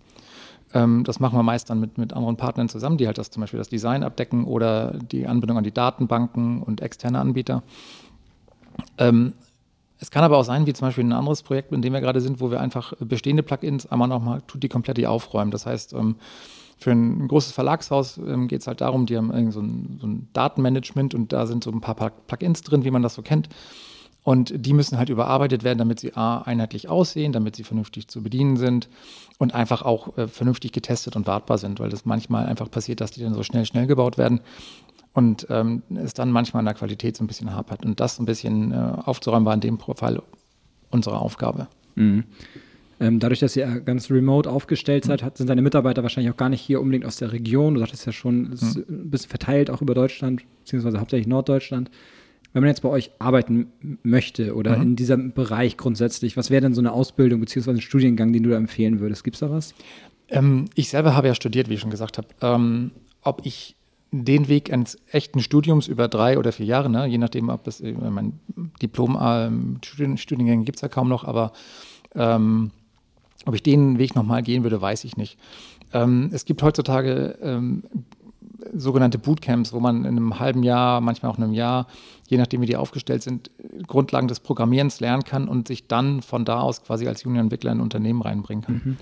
Ähm, 0.75 1.05
das 1.05 1.21
machen 1.21 1.39
wir 1.39 1.43
meist 1.43 1.71
dann 1.71 1.81
mit, 1.81 1.99
mit 1.99 2.13
anderen 2.13 2.37
Partnern 2.37 2.69
zusammen, 2.69 2.99
die 2.99 3.07
halt 3.07 3.19
das 3.19 3.31
zum 3.31 3.41
Beispiel 3.41 3.59
das 3.59 3.69
Design 3.69 4.03
abdecken 4.03 4.45
oder 4.45 4.93
die 4.93 5.27
Anbindung 5.27 5.59
an 5.59 5.65
die 5.65 5.73
Datenbanken 5.73 6.63
und 6.63 6.81
externe 6.81 7.19
Anbieter. 7.19 7.63
Ähm, 8.99 9.33
es 10.01 10.11
kann 10.11 10.23
aber 10.23 10.39
auch 10.39 10.45
sein, 10.45 10.67
wie 10.67 10.73
zum 10.73 10.87
Beispiel 10.87 11.05
ein 11.05 11.13
anderes 11.13 11.43
Projekt, 11.43 11.73
in 11.73 11.83
dem 11.83 11.93
wir 11.93 12.01
gerade 12.01 12.21
sind, 12.21 12.41
wo 12.41 12.51
wir 12.51 12.61
einfach 12.61 12.93
bestehende 13.01 13.43
Plugins 13.43 13.87
einmal 13.87 14.09
nochmal 14.09 14.43
die 14.55 14.69
komplett 14.69 15.05
aufräumen. 15.05 15.51
Das 15.51 15.67
heißt, 15.67 15.93
ähm, 15.95 16.17
für 16.79 16.93
ein 16.93 17.27
großes 17.27 17.53
Verlagshaus 17.53 18.19
ähm, 18.19 18.47
geht 18.47 18.61
es 18.61 18.69
halt 18.69 18.81
darum, 18.81 19.07
die 19.07 19.17
haben 19.17 19.51
so 19.51 19.61
ein, 19.61 19.99
so 20.01 20.07
ein, 20.07 20.29
Datenmanagement 20.33 21.15
und 21.15 21.33
da 21.33 21.47
sind 21.47 21.65
so 21.65 21.73
ein 21.73 21.81
paar 21.81 21.97
Plugins 21.97 22.63
drin, 22.63 22.85
wie 22.85 22.93
man 22.93 23.03
das 23.03 23.15
so 23.15 23.23
kennt. 23.23 23.49
Und 24.29 24.53
die 24.55 24.75
müssen 24.75 24.99
halt 24.99 25.09
überarbeitet 25.09 25.65
werden, 25.65 25.79
damit 25.79 26.01
sie 26.01 26.13
A, 26.15 26.43
einheitlich 26.43 26.91
aussehen, 26.91 27.33
damit 27.33 27.57
sie 27.57 27.65
vernünftig 27.65 28.09
zu 28.09 28.23
bedienen 28.23 28.59
sind 28.59 28.91
und 29.39 29.55
einfach 29.55 29.81
auch 29.81 30.19
äh, 30.19 30.29
vernünftig 30.29 30.73
getestet 30.73 31.17
und 31.17 31.27
wartbar 31.27 31.57
sind, 31.57 31.81
weil 31.81 31.89
das 31.89 32.05
manchmal 32.05 32.45
einfach 32.45 32.71
passiert, 32.71 33.01
dass 33.01 33.11
die 33.11 33.23
dann 33.23 33.33
so 33.33 33.43
schnell, 33.43 33.65
schnell 33.65 33.87
gebaut 33.87 34.19
werden 34.19 34.41
und 35.15 35.47
ähm, 35.49 35.83
es 35.95 36.13
dann 36.13 36.31
manchmal 36.31 36.59
an 36.59 36.67
der 36.67 36.75
Qualität 36.75 37.17
so 37.17 37.25
ein 37.25 37.27
bisschen 37.27 37.55
hapert. 37.55 37.87
Und 37.87 38.01
das 38.01 38.19
ein 38.19 38.27
bisschen 38.27 38.73
äh, 38.73 38.77
aufzuräumen 38.77 39.47
war 39.47 39.55
in 39.55 39.61
dem 39.61 39.79
Fall 39.79 40.21
unsere 40.91 41.21
Aufgabe. 41.21 41.69
Mhm. 41.95 42.25
Ähm, 43.01 43.21
dadurch, 43.21 43.41
dass 43.41 43.57
ihr 43.57 43.81
ganz 43.81 44.11
remote 44.11 44.51
aufgestellt 44.51 45.07
seid, 45.07 45.23
hat, 45.23 45.39
sind 45.39 45.49
deine 45.49 45.63
Mitarbeiter 45.63 46.03
wahrscheinlich 46.03 46.31
auch 46.31 46.37
gar 46.37 46.51
nicht 46.51 46.61
hier 46.61 46.83
unbedingt 46.83 47.07
aus 47.07 47.17
der 47.17 47.33
Region. 47.33 47.73
Du 47.73 47.81
sagtest 47.81 48.05
ja 48.05 48.13
schon, 48.13 48.53
es 48.53 48.61
ist 48.61 48.77
mhm. 48.77 49.05
ein 49.05 49.11
bisschen 49.11 49.31
verteilt 49.31 49.71
auch 49.71 49.81
über 49.81 49.95
Deutschland, 49.95 50.43
beziehungsweise 50.65 51.01
hauptsächlich 51.01 51.29
Norddeutschland. 51.29 51.91
Wenn 52.53 52.63
man 52.63 52.69
jetzt 52.69 52.83
bei 52.83 52.89
euch 52.89 53.11
arbeiten 53.19 53.73
möchte 54.03 54.55
oder 54.55 54.77
mhm. 54.77 54.83
in 54.83 54.97
diesem 54.97 55.33
Bereich 55.33 55.77
grundsätzlich, 55.77 56.37
was 56.37 56.51
wäre 56.51 56.63
denn 56.63 56.75
so 56.75 56.81
eine 56.81 56.93
Ausbildung 56.93 57.41
beziehungsweise 57.41 57.79
ein 57.79 57.83
Studiengang, 57.83 58.33
den 58.33 58.43
du 58.43 58.51
da 58.51 58.57
empfehlen 58.57 59.01
würdest? 59.01 59.23
Gibt 59.23 59.37
es 59.37 59.41
da 59.41 59.51
was? 59.51 59.75
Ähm, 60.29 60.67
ich 60.75 60.89
selber 60.89 61.15
habe 61.15 61.29
ja 61.29 61.35
studiert, 61.35 61.69
wie 61.69 61.75
ich 61.75 61.81
schon 61.81 61.91
gesagt 61.91 62.19
habe. 62.19 62.29
Ähm, 62.41 62.93
ob 63.23 63.45
ich 63.45 63.77
den 64.11 64.49
Weg 64.49 64.73
eines 64.73 64.99
echten 65.11 65.41
Studiums 65.41 65.87
über 65.87 66.09
drei 66.09 66.39
oder 66.39 66.53
vier 66.53 66.67
Jahre, 66.67 66.89
ne, 66.89 67.07
je 67.07 67.19
nachdem, 67.19 67.51
ob 67.51 67.65
das, 67.65 67.81
äh, 67.81 67.93
mein 67.93 68.41
Diplom, 68.81 69.19
ähm, 69.21 69.79
Studien, 69.85 70.17
Studiengänge 70.17 70.65
gibt 70.65 70.77
es 70.77 70.83
ja 70.83 70.89
kaum 70.89 71.09
noch, 71.09 71.25
aber 71.25 71.53
ähm, 72.15 72.71
ob 73.45 73.55
ich 73.55 73.63
den 73.63 73.99
Weg 73.99 74.15
nochmal 74.15 74.43
gehen 74.43 74.63
würde, 74.63 74.81
weiß 74.81 75.05
ich 75.05 75.17
nicht. 75.17 75.39
Ähm, 75.93 76.31
es 76.33 76.45
gibt 76.45 76.63
heutzutage 76.63 77.39
ähm, 77.43 77.85
sogenannte 78.75 79.19
Bootcamps, 79.19 79.73
wo 79.73 79.81
man 79.81 80.05
in 80.05 80.17
einem 80.17 80.39
halben 80.39 80.63
Jahr, 80.63 81.01
manchmal 81.01 81.33
auch 81.33 81.39
in 81.39 81.45
einem 81.45 81.53
Jahr, 81.53 81.87
je 82.27 82.39
nachdem 82.39 82.61
wie 82.61 82.67
die 82.67 82.77
aufgestellt 82.77 83.23
sind, 83.23 83.51
Grundlagen 83.87 84.29
des 84.29 84.41
Programmierens 84.41 85.01
lernen 85.01 85.25
kann 85.25 85.49
und 85.49 85.69
sich 85.69 85.87
dann 85.87 86.23
von 86.23 86.45
da 86.45 86.61
aus 86.61 86.83
quasi 86.83 87.07
als 87.07 87.23
Junior-Entwickler 87.23 87.73
in 87.73 87.79
ein 87.79 87.83
Unternehmen 87.83 88.23
reinbringen 88.23 88.65
kann. 88.65 88.83
Mhm. 88.85 88.97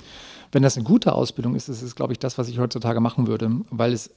Wenn 0.52 0.62
das 0.62 0.76
eine 0.76 0.84
gute 0.84 1.12
Ausbildung 1.12 1.54
ist, 1.54 1.68
ist 1.68 1.82
es, 1.82 1.94
glaube 1.94 2.12
ich, 2.12 2.18
das, 2.18 2.38
was 2.38 2.48
ich 2.48 2.58
heutzutage 2.58 3.00
machen 3.00 3.26
würde, 3.26 3.50
weil 3.70 3.92
es 3.92 4.14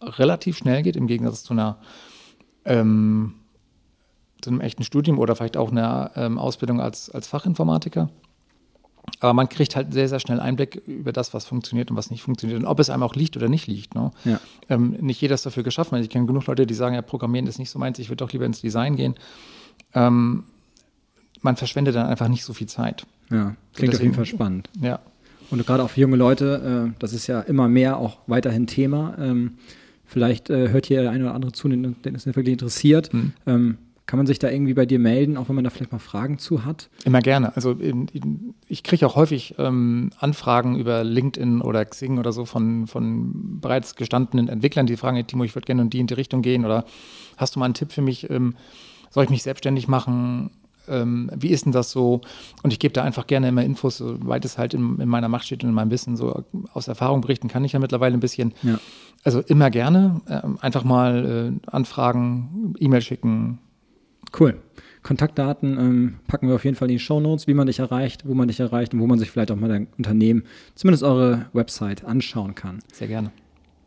relativ 0.00 0.56
schnell 0.56 0.82
geht, 0.82 0.96
im 0.96 1.06
Gegensatz 1.06 1.44
zu 1.44 1.52
einer 1.52 1.78
ähm, 2.64 3.34
zu 4.40 4.50
einem 4.50 4.60
echten 4.60 4.82
Studium 4.82 5.18
oder 5.18 5.36
vielleicht 5.36 5.56
auch 5.56 5.70
einer 5.70 6.10
ähm, 6.16 6.38
Ausbildung 6.38 6.80
als, 6.80 7.08
als 7.10 7.28
Fachinformatiker. 7.28 8.10
Aber 9.20 9.32
man 9.32 9.48
kriegt 9.48 9.76
halt 9.76 9.92
sehr, 9.92 10.08
sehr 10.08 10.20
schnell 10.20 10.40
Einblick 10.40 10.82
über 10.86 11.12
das, 11.12 11.34
was 11.34 11.44
funktioniert 11.44 11.90
und 11.90 11.96
was 11.96 12.10
nicht 12.10 12.22
funktioniert 12.22 12.60
und 12.60 12.66
ob 12.66 12.78
es 12.78 12.90
einem 12.90 13.02
auch 13.02 13.14
liegt 13.14 13.36
oder 13.36 13.48
nicht 13.48 13.66
liegt. 13.66 13.94
Ne? 13.94 14.10
Ja. 14.24 14.40
Ähm, 14.68 14.96
nicht 15.00 15.20
jeder 15.20 15.34
ist 15.34 15.44
dafür 15.44 15.62
geschaffen. 15.62 15.98
Ich 16.00 16.08
kenne 16.08 16.26
genug 16.26 16.46
Leute, 16.46 16.66
die 16.66 16.74
sagen, 16.74 16.94
ja, 16.94 17.02
Programmieren 17.02 17.46
ist 17.46 17.58
nicht 17.58 17.70
so 17.70 17.78
meins, 17.78 17.98
ich 17.98 18.08
würde 18.08 18.24
doch 18.24 18.32
lieber 18.32 18.46
ins 18.46 18.60
Design 18.60 18.96
gehen. 18.96 19.14
Ähm, 19.94 20.44
man 21.40 21.56
verschwendet 21.56 21.96
dann 21.96 22.06
einfach 22.06 22.28
nicht 22.28 22.44
so 22.44 22.52
viel 22.52 22.68
Zeit. 22.68 23.06
Ja, 23.30 23.56
klingt 23.74 23.92
deswegen, 23.92 23.94
auf 23.94 24.00
jeden 24.02 24.14
Fall 24.14 24.26
spannend. 24.26 24.70
Ja. 24.80 25.00
Und 25.50 25.66
gerade 25.66 25.82
auch 25.82 25.90
für 25.90 26.00
junge 26.00 26.16
Leute, 26.16 26.92
äh, 26.92 26.96
das 26.98 27.12
ist 27.12 27.26
ja 27.26 27.40
immer 27.40 27.68
mehr 27.68 27.98
auch 27.98 28.18
weiterhin 28.26 28.66
Thema. 28.66 29.16
Ähm, 29.18 29.58
Vielleicht 30.12 30.50
äh, 30.50 30.68
hört 30.68 30.84
hier 30.84 31.00
der 31.00 31.10
eine 31.10 31.24
oder 31.24 31.34
andere 31.34 31.52
zu, 31.52 31.68
den, 31.68 31.96
den 32.02 32.14
es 32.14 32.26
wirklich 32.26 32.52
interessiert. 32.52 33.14
Mhm. 33.14 33.32
Ähm, 34.12 34.18
kann 34.18 34.18
man 34.18 34.26
sich 34.26 34.38
da 34.38 34.50
irgendwie 34.50 34.74
bei 34.74 34.84
dir 34.84 34.98
melden, 34.98 35.36
auch 35.36 35.48
wenn 35.48 35.54
man 35.54 35.64
da 35.64 35.70
vielleicht 35.70 35.92
mal 35.92 35.98
Fragen 35.98 36.38
zu 36.38 36.64
hat? 36.64 36.90
Immer 37.04 37.20
gerne. 37.20 37.56
Also 37.56 37.76
ich 38.68 38.82
kriege 38.82 39.06
auch 39.06 39.16
häufig 39.16 39.54
ähm, 39.58 40.10
Anfragen 40.18 40.78
über 40.78 41.02
LinkedIn 41.02 41.62
oder 41.62 41.84
Xing 41.84 42.18
oder 42.18 42.32
so 42.32 42.44
von, 42.44 42.86
von 42.86 43.60
bereits 43.60 43.94
gestandenen 43.94 44.48
Entwicklern, 44.48 44.86
die 44.86 44.96
fragen, 44.96 45.26
Timo, 45.26 45.44
ich 45.44 45.54
würde 45.54 45.66
gerne 45.66 45.82
in 45.82 45.90
die 45.90 46.00
in 46.00 46.06
die 46.06 46.14
Richtung 46.14 46.42
gehen 46.42 46.64
oder 46.64 46.84
hast 47.38 47.56
du 47.56 47.58
mal 47.58 47.64
einen 47.64 47.74
Tipp 47.74 47.92
für 47.92 48.02
mich? 48.02 48.28
Ähm, 48.28 48.54
soll 49.10 49.24
ich 49.24 49.30
mich 49.30 49.42
selbstständig 49.42 49.88
machen? 49.88 50.50
ähm, 50.88 51.30
wie 51.34 51.50
ist 51.50 51.64
denn 51.64 51.72
das 51.72 51.90
so? 51.90 52.22
Und 52.62 52.72
ich 52.72 52.78
gebe 52.78 52.92
da 52.92 53.02
einfach 53.02 53.26
gerne 53.26 53.48
immer 53.48 53.64
Infos, 53.64 53.98
soweit 53.98 54.44
es 54.44 54.58
halt 54.58 54.74
in, 54.74 54.98
in, 54.98 55.08
meiner 55.08 55.28
Macht 55.28 55.44
steht 55.44 55.62
und 55.62 55.70
in 55.70 55.74
meinem 55.74 55.90
Wissen. 55.90 56.16
So 56.16 56.44
aus 56.72 56.88
Erfahrung 56.88 57.20
berichten 57.20 57.48
kann 57.48 57.64
ich 57.64 57.72
ja 57.72 57.78
mittlerweile 57.78 58.14
ein 58.14 58.20
bisschen. 58.20 58.52
Ja. 58.62 58.78
Also 59.24 59.40
immer 59.40 59.70
gerne. 59.70 60.20
Äh, 60.26 60.42
einfach 60.60 60.84
mal 60.84 61.52
äh, 61.64 61.70
anfragen, 61.70 62.74
E-Mail 62.78 63.00
schicken. 63.00 63.58
Cool. 64.38 64.60
Kontaktdaten 65.02 65.78
ähm, 65.78 66.14
packen 66.28 66.48
wir 66.48 66.54
auf 66.54 66.64
jeden 66.64 66.76
Fall 66.76 66.88
in 66.88 66.96
die 66.96 67.00
Show 67.00 67.20
Notes, 67.20 67.46
wie 67.46 67.54
man 67.54 67.66
dich 67.66 67.80
erreicht, 67.80 68.26
wo 68.26 68.34
man 68.34 68.48
dich 68.48 68.60
erreicht 68.60 68.94
und 68.94 69.00
wo 69.00 69.06
man 69.06 69.18
sich 69.18 69.30
vielleicht 69.30 69.50
auch 69.50 69.56
mal 69.56 69.68
dein 69.68 69.88
Unternehmen, 69.98 70.44
zumindest 70.74 71.02
eure 71.02 71.46
Website, 71.52 72.04
anschauen 72.04 72.54
kann. 72.54 72.78
Sehr 72.92 73.08
gerne. 73.08 73.32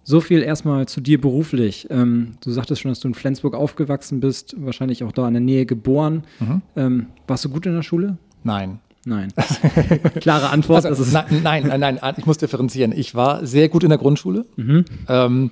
So 0.04 0.22
viel 0.22 0.44
erstmal 0.44 0.88
zu 0.88 1.02
dir 1.02 1.20
beruflich. 1.20 1.88
Ähm, 1.90 2.34
du 2.44 2.52
sagtest 2.52 2.82
schon, 2.82 2.92
dass 2.92 3.00
du 3.00 3.08
in 3.08 3.16
Flensburg 3.16 3.56
aufgewachsen 3.56 4.20
bist, 4.20 4.56
wahrscheinlich 4.58 5.04
auch 5.04 5.12
da 5.12 5.28
in 5.28 5.34
der 5.34 5.42
Nähe 5.42 5.66
geboren. 5.66 6.26
Mhm. 6.40 6.62
Ähm, 6.76 7.08
warst 7.28 7.44
du 7.46 7.50
gut 7.50 7.66
in 7.66 7.74
der 7.74 7.82
Schule? 7.82 8.18
Nein. 8.44 8.80
Nein. 9.06 9.32
Klare 10.20 10.50
Antwort. 10.50 10.86
Also, 10.86 11.04
nein, 11.12 11.42
nein, 11.44 11.68
nein, 11.68 11.80
nein, 11.80 12.16
ich 12.18 12.26
muss 12.26 12.38
differenzieren. 12.38 12.92
Ich 12.92 13.16
war 13.16 13.46
sehr 13.46 13.70
gut 13.70 13.84
in 13.84 13.90
der 13.90 13.98
Grundschule. 13.98 14.46
Mhm. 14.58 14.86
Ähm, 15.08 15.52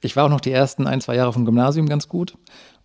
ich 0.00 0.16
war 0.16 0.24
auch 0.24 0.30
noch 0.30 0.40
die 0.40 0.52
ersten 0.52 0.86
ein, 0.86 1.00
zwei 1.00 1.16
Jahre 1.16 1.32
vom 1.32 1.44
Gymnasium 1.44 1.88
ganz 1.88 2.08
gut. 2.08 2.36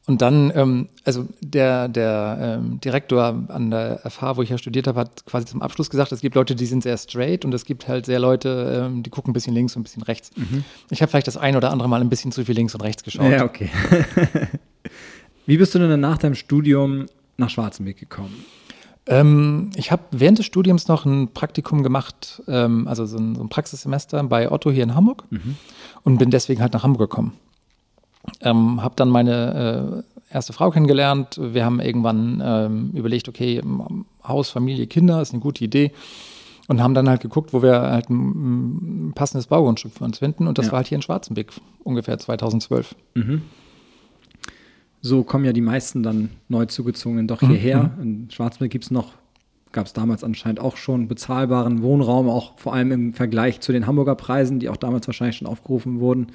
Und 0.08 0.22
dann, 0.22 0.51
ähm, 0.55 0.89
also 1.03 1.27
der, 1.41 1.88
der 1.88 2.60
ähm, 2.60 2.81
Direktor 2.81 3.46
an 3.48 3.70
der 3.70 4.00
FH, 4.00 4.36
wo 4.36 4.41
ich 4.41 4.50
ja 4.50 4.58
studiert 4.58 4.88
habe, 4.88 5.01
hat 5.01 5.25
quasi 5.25 5.46
zum 5.46 5.62
Abschluss 5.62 5.91
gesagt, 5.91 6.12
es 6.12 6.22
gibt 6.22 6.36
Leute, 6.36 6.55
die 6.55 6.65
sind 6.65 6.81
sehr 6.81 6.98
straight 6.98 7.46
und 7.46 7.53
es 7.53 7.65
gibt 7.65 7.88
halt 7.88 8.08
sehr 8.08 8.20
Leute, 8.20 8.88
ähm, 8.88 9.03
die 9.03 9.12
gucken 9.12 9.29
ein 9.29 9.34
bisschen 9.34 9.53
links 9.53 9.75
und 9.75 9.81
ein 9.81 9.84
bisschen 9.84 10.01
rechts. 10.01 10.31
Mhm. 10.36 10.63
Ich 10.89 11.01
habe 11.01 11.10
vielleicht 11.12 11.27
das 11.27 11.38
ein 11.38 11.55
oder 11.55 11.72
andere 11.72 11.88
Mal 11.88 12.01
ein 12.01 12.10
bisschen 12.10 12.31
zu 12.31 12.43
viel 12.46 12.55
links 12.55 12.74
und 12.74 12.81
rechts 12.81 13.03
geschaut. 13.03 13.31
Ja, 13.31 13.43
okay. 13.43 13.70
Wie 15.46 15.58
bist 15.58 15.75
du 15.75 15.79
denn 15.79 16.00
nach 16.00 16.17
deinem 16.17 16.36
Studium 16.36 17.05
nach 17.38 17.50
Schwarzenberg 17.50 17.98
gekommen? 17.98 18.46
Ähm, 19.08 19.70
ich 19.75 19.91
habe 19.91 20.03
während 20.12 20.39
des 20.39 20.46
Studiums 20.46 20.88
noch 20.88 21.05
ein 21.05 21.34
Praktikum 21.34 21.84
gemacht, 21.84 22.41
ähm, 22.48 22.88
also 22.88 23.05
so 23.05 23.17
ein, 23.17 23.36
so 23.36 23.41
ein, 23.43 23.50
Praxissemester 23.50 24.24
bei 24.24 24.51
Otto 24.51 24.72
hier 24.72 24.84
in 24.84 24.96
Hamburg 24.96 25.24
mhm. 25.29 25.58
und 26.03 26.17
bin 26.17 26.29
deswegen 26.29 26.62
halt 26.62 26.74
nach 26.74 26.84
Hamburg 26.84 27.10
gekommen. 27.10 27.34
Ähm, 28.42 28.82
habe 28.82 28.96
dann 28.96 29.10
meine 29.10 30.04
äh, 30.30 30.34
erste 30.34 30.54
Frau 30.54 30.72
kennengelernt. 30.72 31.40
Wir 31.42 31.66
haben 31.66 31.80
irgendwann 31.80 32.42
ähm, 32.44 32.92
überlegt, 32.94 33.28
okay, 33.28 33.62
Haus, 34.28 34.50
Familie, 34.50 34.88
Kinder 34.88 35.22
ist 35.22 35.34
eine 35.34 35.42
gute 35.42 35.63
Idee. 35.63 35.92
Und 36.68 36.82
haben 36.82 36.94
dann 36.94 37.10
halt 37.10 37.22
geguckt, 37.22 37.51
wo 37.54 37.62
wir 37.62 37.82
halt 37.82 38.10
ein, 38.10 39.10
ein 39.10 39.13
passendes 39.13 39.48
Baugrundstück 39.48 39.94
für 39.94 40.06
uns 40.06 40.20
finden. 40.20 40.48
Und 40.48 40.58
das 40.58 40.68
ja. 40.68 40.72
war 40.72 40.78
halt 40.78 40.88
hier 40.88 40.96
in 40.96 41.01
Schwarzenbeck, 41.01 41.51
ungefähr 41.84 42.18
2012. 42.18 42.96
Mhm. 43.16 43.42
So 45.01 45.24
kommen 45.24 45.44
ja 45.44 45.51
die 45.51 45.62
meisten 45.62 46.04
dann 46.04 46.30
neu 46.48 46.68
zugezogenen 46.68 47.28
doch 47.28 47.40
hierher. 47.42 47.92
Mhm. 47.98 48.04
In 48.04 48.32
Schwarzenbeck 48.32 48.72
gibt 48.72 48.86
es 48.86 48.92
noch, 48.92 49.13
gab 49.72 49.86
es 49.86 49.94
damals 49.94 50.24
anscheinend 50.24 50.60
auch 50.60 50.78
schon 50.78 51.08
bezahlbaren 51.08 51.82
Wohnraum, 51.82 52.30
auch 52.30 52.58
vor 52.58 52.74
allem 52.74 52.92
im 52.92 53.13
Vergleich 53.13 53.60
zu 53.62 53.72
den 53.72 53.88
Hamburger 53.88 54.16
Preisen, 54.16 54.60
die 54.60 54.70
auch 54.70 54.78
damals 54.78 55.08
wahrscheinlich 55.08 55.38
schon 55.38 55.48
aufgerufen 55.48 56.00
wurden. 56.00 56.28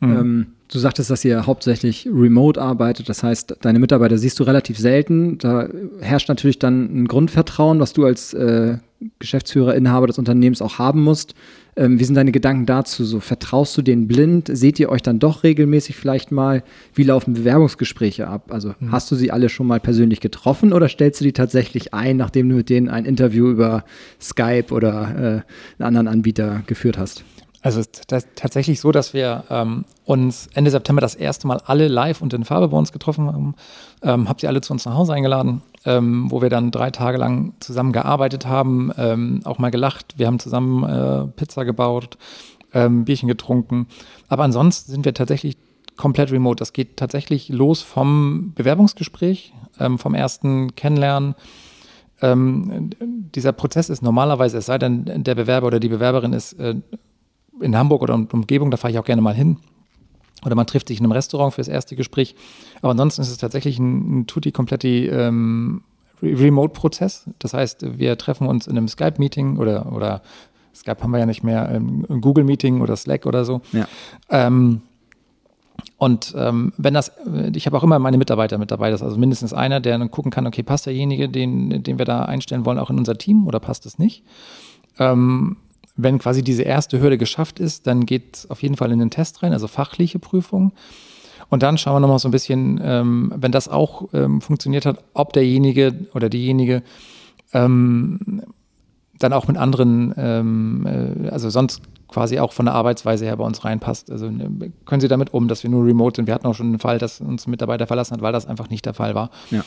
Mhm. 0.00 0.16
Ähm, 0.16 0.46
du 0.68 0.78
sagtest, 0.78 1.10
dass 1.10 1.24
ihr 1.24 1.46
hauptsächlich 1.46 2.08
remote 2.12 2.60
arbeitet. 2.60 3.08
Das 3.08 3.22
heißt, 3.22 3.56
deine 3.60 3.78
Mitarbeiter 3.78 4.18
siehst 4.18 4.40
du 4.40 4.44
relativ 4.44 4.78
selten. 4.78 5.38
Da 5.38 5.68
herrscht 6.00 6.28
natürlich 6.28 6.58
dann 6.58 7.02
ein 7.02 7.08
Grundvertrauen, 7.08 7.78
was 7.78 7.92
du 7.92 8.04
als 8.04 8.34
äh, 8.34 8.78
Geschäftsführer, 9.18 9.74
Inhaber 9.74 10.08
des 10.08 10.18
Unternehmens 10.18 10.60
auch 10.60 10.78
haben 10.78 11.02
musst. 11.02 11.34
Ähm, 11.74 11.98
wie 11.98 12.04
sind 12.04 12.16
deine 12.16 12.32
Gedanken 12.32 12.66
dazu? 12.66 13.04
So 13.04 13.20
vertraust 13.20 13.76
du 13.76 13.82
denen 13.82 14.06
blind? 14.06 14.50
Seht 14.52 14.78
ihr 14.78 14.90
euch 14.90 15.00
dann 15.00 15.18
doch 15.18 15.42
regelmäßig 15.42 15.96
vielleicht 15.96 16.30
mal? 16.30 16.62
Wie 16.94 17.02
laufen 17.02 17.32
Bewerbungsgespräche 17.32 18.28
ab? 18.28 18.50
Also 18.52 18.74
mhm. 18.78 18.92
hast 18.92 19.10
du 19.10 19.16
sie 19.16 19.30
alle 19.30 19.48
schon 19.48 19.66
mal 19.66 19.80
persönlich 19.80 20.20
getroffen 20.20 20.72
oder 20.72 20.88
stellst 20.88 21.20
du 21.20 21.24
die 21.24 21.32
tatsächlich 21.32 21.94
ein, 21.94 22.18
nachdem 22.18 22.48
du 22.50 22.56
mit 22.56 22.68
denen 22.68 22.88
ein 22.88 23.06
Interview 23.06 23.48
über 23.48 23.84
Skype 24.20 24.72
oder 24.72 25.44
äh, 25.78 25.82
einen 25.82 25.86
anderen 25.86 26.08
Anbieter 26.08 26.62
geführt 26.66 26.98
hast? 26.98 27.24
Also 27.62 27.80
es 27.80 27.86
ist 27.86 28.08
tatsächlich 28.34 28.80
so, 28.80 28.90
dass 28.90 29.14
wir 29.14 29.44
ähm, 29.48 29.84
uns 30.04 30.48
Ende 30.52 30.70
September 30.70 31.00
das 31.00 31.14
erste 31.14 31.46
Mal 31.46 31.60
alle 31.64 31.86
live 31.88 32.20
und 32.20 32.34
in 32.34 32.44
Farbe 32.44 32.68
bei 32.68 32.76
uns 32.76 32.92
getroffen 32.92 33.28
haben. 33.28 33.54
Ähm, 34.02 34.28
hab 34.28 34.40
sie 34.40 34.48
alle 34.48 34.60
zu 34.60 34.72
uns 34.72 34.84
nach 34.84 34.94
Hause 34.94 35.14
eingeladen, 35.14 35.62
ähm, 35.84 36.30
wo 36.30 36.42
wir 36.42 36.50
dann 36.50 36.70
drei 36.70 36.90
Tage 36.90 37.18
lang 37.18 37.54
zusammen 37.60 37.92
gearbeitet 37.92 38.46
haben, 38.46 38.92
ähm, 38.96 39.40
auch 39.44 39.58
mal 39.58 39.70
gelacht. 39.70 40.14
Wir 40.16 40.26
haben 40.26 40.38
zusammen 40.38 40.84
äh, 40.84 41.26
Pizza 41.36 41.64
gebaut, 41.64 42.18
ähm, 42.72 43.04
Bierchen 43.04 43.28
getrunken. 43.28 43.86
Aber 44.28 44.44
ansonsten 44.44 44.90
sind 44.92 45.04
wir 45.04 45.14
tatsächlich 45.14 45.56
komplett 45.96 46.32
remote. 46.32 46.58
Das 46.58 46.72
geht 46.72 46.96
tatsächlich 46.96 47.48
los 47.48 47.82
vom 47.82 48.52
Bewerbungsgespräch, 48.54 49.52
ähm, 49.78 49.98
vom 49.98 50.14
ersten 50.14 50.74
Kennenlernen. 50.74 51.34
Ähm, 52.20 52.90
dieser 53.34 53.52
Prozess 53.52 53.90
ist 53.90 54.02
normalerweise, 54.02 54.58
es 54.58 54.66
sei 54.66 54.78
denn, 54.78 55.24
der 55.24 55.34
Bewerber 55.34 55.66
oder 55.66 55.80
die 55.80 55.88
Bewerberin 55.88 56.32
ist 56.32 56.52
äh, 56.54 56.76
in 57.60 57.76
Hamburg 57.76 58.02
oder 58.02 58.14
Umgebung, 58.14 58.70
da 58.70 58.76
fahre 58.76 58.92
ich 58.92 58.98
auch 58.98 59.04
gerne 59.04 59.22
mal 59.22 59.34
hin. 59.34 59.58
Oder 60.44 60.54
man 60.54 60.66
trifft 60.66 60.88
sich 60.88 60.98
in 60.98 61.04
einem 61.04 61.12
Restaurant 61.12 61.54
für 61.54 61.60
das 61.60 61.68
erste 61.68 61.96
Gespräch. 61.96 62.34
Aber 62.80 62.90
ansonsten 62.90 63.22
ist 63.22 63.30
es 63.30 63.38
tatsächlich 63.38 63.78
ein, 63.78 64.20
ein 64.20 64.26
tutti 64.26 64.52
kompletti 64.52 65.06
ähm, 65.06 65.82
Remote-Prozess. 66.22 67.28
Das 67.38 67.54
heißt, 67.54 67.98
wir 67.98 68.16
treffen 68.18 68.46
uns 68.46 68.66
in 68.66 68.76
einem 68.76 68.88
Skype-Meeting 68.88 69.58
oder, 69.58 69.92
oder 69.92 70.22
Skype 70.74 71.02
haben 71.02 71.10
wir 71.10 71.18
ja 71.18 71.26
nicht 71.26 71.42
mehr, 71.44 71.70
ähm, 71.70 72.06
ein 72.08 72.20
Google-Meeting 72.20 72.80
oder 72.80 72.96
Slack 72.96 73.26
oder 73.26 73.44
so. 73.44 73.60
Ja. 73.72 73.86
Ähm, 74.30 74.82
und 75.98 76.34
ähm, 76.36 76.72
wenn 76.76 76.94
das, 76.94 77.12
ich 77.54 77.66
habe 77.66 77.76
auch 77.76 77.82
immer 77.82 77.98
meine 77.98 78.18
Mitarbeiter 78.18 78.58
mit 78.58 78.70
dabei, 78.70 78.90
das 78.90 79.00
ist 79.00 79.06
also 79.06 79.18
mindestens 79.18 79.52
einer, 79.52 79.80
der 79.80 79.98
dann 79.98 80.10
gucken 80.10 80.30
kann, 80.30 80.46
okay, 80.46 80.62
passt 80.62 80.86
derjenige, 80.86 81.28
den, 81.28 81.82
den 81.82 81.98
wir 81.98 82.04
da 82.04 82.24
einstellen 82.24 82.64
wollen, 82.64 82.78
auch 82.78 82.90
in 82.90 82.98
unser 82.98 83.16
Team 83.16 83.46
oder 83.46 83.60
passt 83.60 83.86
es 83.86 83.98
nicht? 83.98 84.24
Ähm, 84.98 85.56
wenn 85.96 86.18
quasi 86.18 86.42
diese 86.42 86.62
erste 86.62 87.00
Hürde 87.00 87.18
geschafft 87.18 87.60
ist, 87.60 87.86
dann 87.86 88.06
geht 88.06 88.36
es 88.36 88.50
auf 88.50 88.62
jeden 88.62 88.76
Fall 88.76 88.92
in 88.92 88.98
den 88.98 89.10
Test 89.10 89.42
rein, 89.42 89.52
also 89.52 89.68
fachliche 89.68 90.18
Prüfung. 90.18 90.72
Und 91.48 91.62
dann 91.62 91.76
schauen 91.76 91.96
wir 91.96 92.00
nochmal 92.00 92.18
so 92.18 92.28
ein 92.28 92.32
bisschen, 92.32 92.80
ähm, 92.82 93.32
wenn 93.36 93.52
das 93.52 93.68
auch 93.68 94.08
ähm, 94.14 94.40
funktioniert 94.40 94.86
hat, 94.86 95.04
ob 95.12 95.34
derjenige 95.34 96.06
oder 96.14 96.30
diejenige 96.30 96.82
ähm, 97.52 98.42
dann 99.18 99.32
auch 99.32 99.46
mit 99.48 99.58
anderen, 99.58 100.14
ähm, 100.16 100.86
äh, 100.86 101.28
also 101.28 101.50
sonst 101.50 101.82
quasi 102.08 102.38
auch 102.38 102.52
von 102.52 102.66
der 102.66 102.74
Arbeitsweise 102.74 103.24
her 103.24 103.36
bei 103.36 103.44
uns 103.44 103.64
reinpasst. 103.64 104.10
Also 104.10 104.30
ne, 104.30 104.72
können 104.84 105.00
Sie 105.00 105.08
damit 105.08 105.34
um, 105.34 105.48
dass 105.48 105.62
wir 105.62 105.70
nur 105.70 105.84
remote 105.84 106.16
sind? 106.16 106.26
Wir 106.26 106.34
hatten 106.34 106.46
auch 106.46 106.54
schon 106.54 106.68
einen 106.68 106.78
Fall, 106.78 106.98
dass 106.98 107.20
uns 107.20 107.46
ein 107.46 107.50
Mitarbeiter 107.50 107.86
verlassen 107.86 108.14
hat, 108.14 108.22
weil 108.22 108.32
das 108.32 108.46
einfach 108.46 108.70
nicht 108.70 108.86
der 108.86 108.94
Fall 108.94 109.14
war. 109.14 109.30
Ja. 109.50 109.64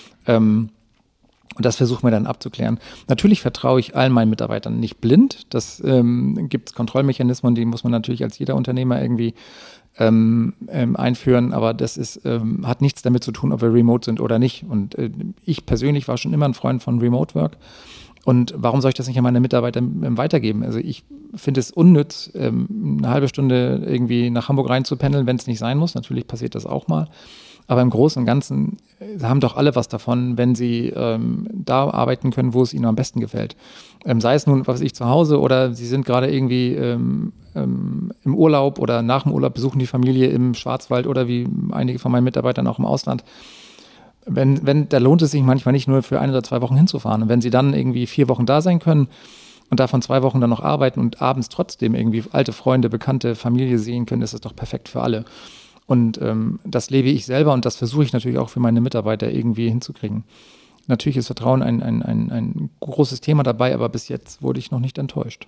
Und 1.55 1.65
das 1.65 1.77
versuchen 1.77 2.03
wir 2.03 2.12
dann 2.12 2.27
abzuklären. 2.27 2.79
Natürlich 3.07 3.41
vertraue 3.41 3.79
ich 3.79 3.95
allen 3.95 4.12
meinen 4.12 4.29
Mitarbeitern 4.29 4.79
nicht 4.79 5.00
blind. 5.00 5.53
Das 5.53 5.81
ähm, 5.83 6.50
gibt 6.50 6.69
es 6.69 6.75
Kontrollmechanismen, 6.75 7.55
die 7.55 7.65
muss 7.65 7.83
man 7.83 7.91
natürlich 7.91 8.24
als 8.24 8.38
jeder 8.38 8.55
Unternehmer 8.55 9.01
irgendwie 9.01 9.33
ähm, 9.97 10.53
ähm, 10.67 10.95
einführen. 10.97 11.53
Aber 11.53 11.74
das 11.74 11.95
ist, 11.95 12.21
ähm, 12.25 12.67
hat 12.67 12.81
nichts 12.81 13.01
damit 13.01 13.24
zu 13.24 13.31
tun, 13.31 13.53
ob 13.53 13.62
wir 13.62 13.74
remote 13.74 14.05
sind 14.05 14.19
oder 14.19 14.38
nicht. 14.38 14.65
Und 14.67 14.95
äh, 14.95 15.09
ich 15.45 15.65
persönlich 15.65 16.07
war 16.07 16.17
schon 16.17 16.33
immer 16.33 16.45
ein 16.45 16.53
Freund 16.53 16.83
von 16.83 17.00
Remote 17.00 17.35
Work. 17.35 17.57
Und 18.25 18.53
warum 18.57 18.81
soll 18.81 18.89
ich 18.89 18.95
das 18.95 19.07
nicht 19.07 19.17
an 19.17 19.24
meine 19.24 19.39
Mitarbeiter 19.39 19.79
ähm, 19.79 20.17
weitergeben? 20.17 20.63
Also 20.63 20.79
ich 20.79 21.05
finde 21.35 21.59
es 21.59 21.71
unnütz, 21.71 22.31
ähm, 22.33 22.97
eine 22.97 23.09
halbe 23.09 23.27
Stunde 23.27 23.83
irgendwie 23.85 24.29
nach 24.29 24.50
Hamburg 24.50 24.69
reinzupendeln, 24.69 25.27
wenn 25.27 25.35
es 25.38 25.47
nicht 25.47 25.59
sein 25.59 25.77
muss. 25.77 25.95
Natürlich 25.95 26.27
passiert 26.27 26.55
das 26.55 26.65
auch 26.65 26.88
mal. 26.88 27.07
Aber 27.67 27.81
im 27.81 27.89
Großen 27.89 28.19
und 28.19 28.25
Ganzen 28.25 28.77
äh, 29.00 29.24
haben 29.24 29.39
doch 29.39 29.55
alle 29.55 29.75
was 29.75 29.88
davon, 29.88 30.38
wenn 30.38 30.55
sie 30.55 30.89
ähm, 30.89 31.48
da 31.51 31.89
arbeiten 31.89 32.31
können, 32.31 32.53
wo 32.53 32.62
es 32.62 32.74
ihnen 32.74 32.86
am 32.86 32.95
besten 32.95 33.19
gefällt. 33.19 33.55
Ähm, 34.05 34.22
sei 34.22 34.36
es 34.36 34.45
nun, 34.45 34.67
was 34.67 34.81
ich, 34.81 34.93
zu 34.93 35.05
Hause 35.05 35.39
oder 35.39 35.74
sie 35.74 35.88
sind 35.88 36.05
gerade 36.05 36.31
irgendwie 36.31 36.74
ähm, 36.74 37.34
ähm, 37.55 38.12
im 38.24 38.36
Urlaub 38.36 38.79
oder 38.79 39.01
nach 39.01 39.24
dem 39.24 39.31
Urlaub 39.31 39.53
besuchen 39.53 39.79
die 39.79 39.88
Familie 39.88 40.27
im 40.27 40.53
Schwarzwald 40.53 41.07
oder 41.07 41.27
wie 41.27 41.48
einige 41.72 42.00
von 42.00 42.12
meinen 42.12 42.24
Mitarbeitern 42.24 42.67
auch 42.67 42.79
im 42.79 42.86
Ausland. 42.86 43.24
Wenn, 44.27 44.65
wenn, 44.65 44.89
da 44.89 44.98
lohnt 44.98 45.22
es 45.22 45.31
sich 45.31 45.43
manchmal 45.43 45.74
nicht 45.74 45.88
nur 45.88 46.01
für 46.01 46.19
ein 46.19 46.29
oder 46.29 46.43
zwei 46.43 46.62
Wochen 46.62 46.75
hinzufahren. 46.75 47.24
Und 47.24 47.29
wenn 47.29 47.41
sie 47.41 47.51
dann 47.51 47.74
irgendwie 47.74 48.07
vier 48.07 48.27
Wochen 48.27 48.45
da 48.45 48.62
sein 48.62 48.79
können, 48.79 49.07
und 49.69 49.79
davon 49.79 50.01
zwei 50.01 50.22
Wochen 50.22 50.41
dann 50.41 50.50
noch 50.50 50.62
arbeiten 50.62 51.00
und 51.00 51.22
abends 51.22 51.50
trotzdem 51.50 51.95
irgendwie 51.95 52.24
alte 52.31 52.53
Freunde, 52.53 52.89
Bekannte, 52.89 53.36
Familie 53.36 53.79
sehen 53.79 54.05
können, 54.05 54.22
ist 54.22 54.34
das 54.34 54.41
doch 54.41 54.55
perfekt 54.55 54.89
für 54.89 55.01
alle. 55.01 55.25
Und 55.87 56.19
ähm, 56.21 56.59
das 56.65 56.89
lebe 56.89 57.09
ich 57.09 57.25
selber 57.25 57.53
und 57.53 57.65
das 57.65 57.75
versuche 57.75 58.03
ich 58.03 58.13
natürlich 58.13 58.37
auch 58.37 58.49
für 58.49 58.59
meine 58.59 58.81
Mitarbeiter 58.81 59.31
irgendwie 59.31 59.69
hinzukriegen. 59.69 60.23
Natürlich 60.87 61.17
ist 61.17 61.27
Vertrauen 61.27 61.61
ein, 61.61 61.81
ein, 61.81 62.03
ein, 62.03 62.31
ein 62.31 62.69
großes 62.79 63.21
Thema 63.21 63.43
dabei, 63.43 63.73
aber 63.73 63.89
bis 63.89 64.07
jetzt 64.07 64.41
wurde 64.41 64.59
ich 64.59 64.71
noch 64.71 64.79
nicht 64.79 64.97
enttäuscht. 64.97 65.47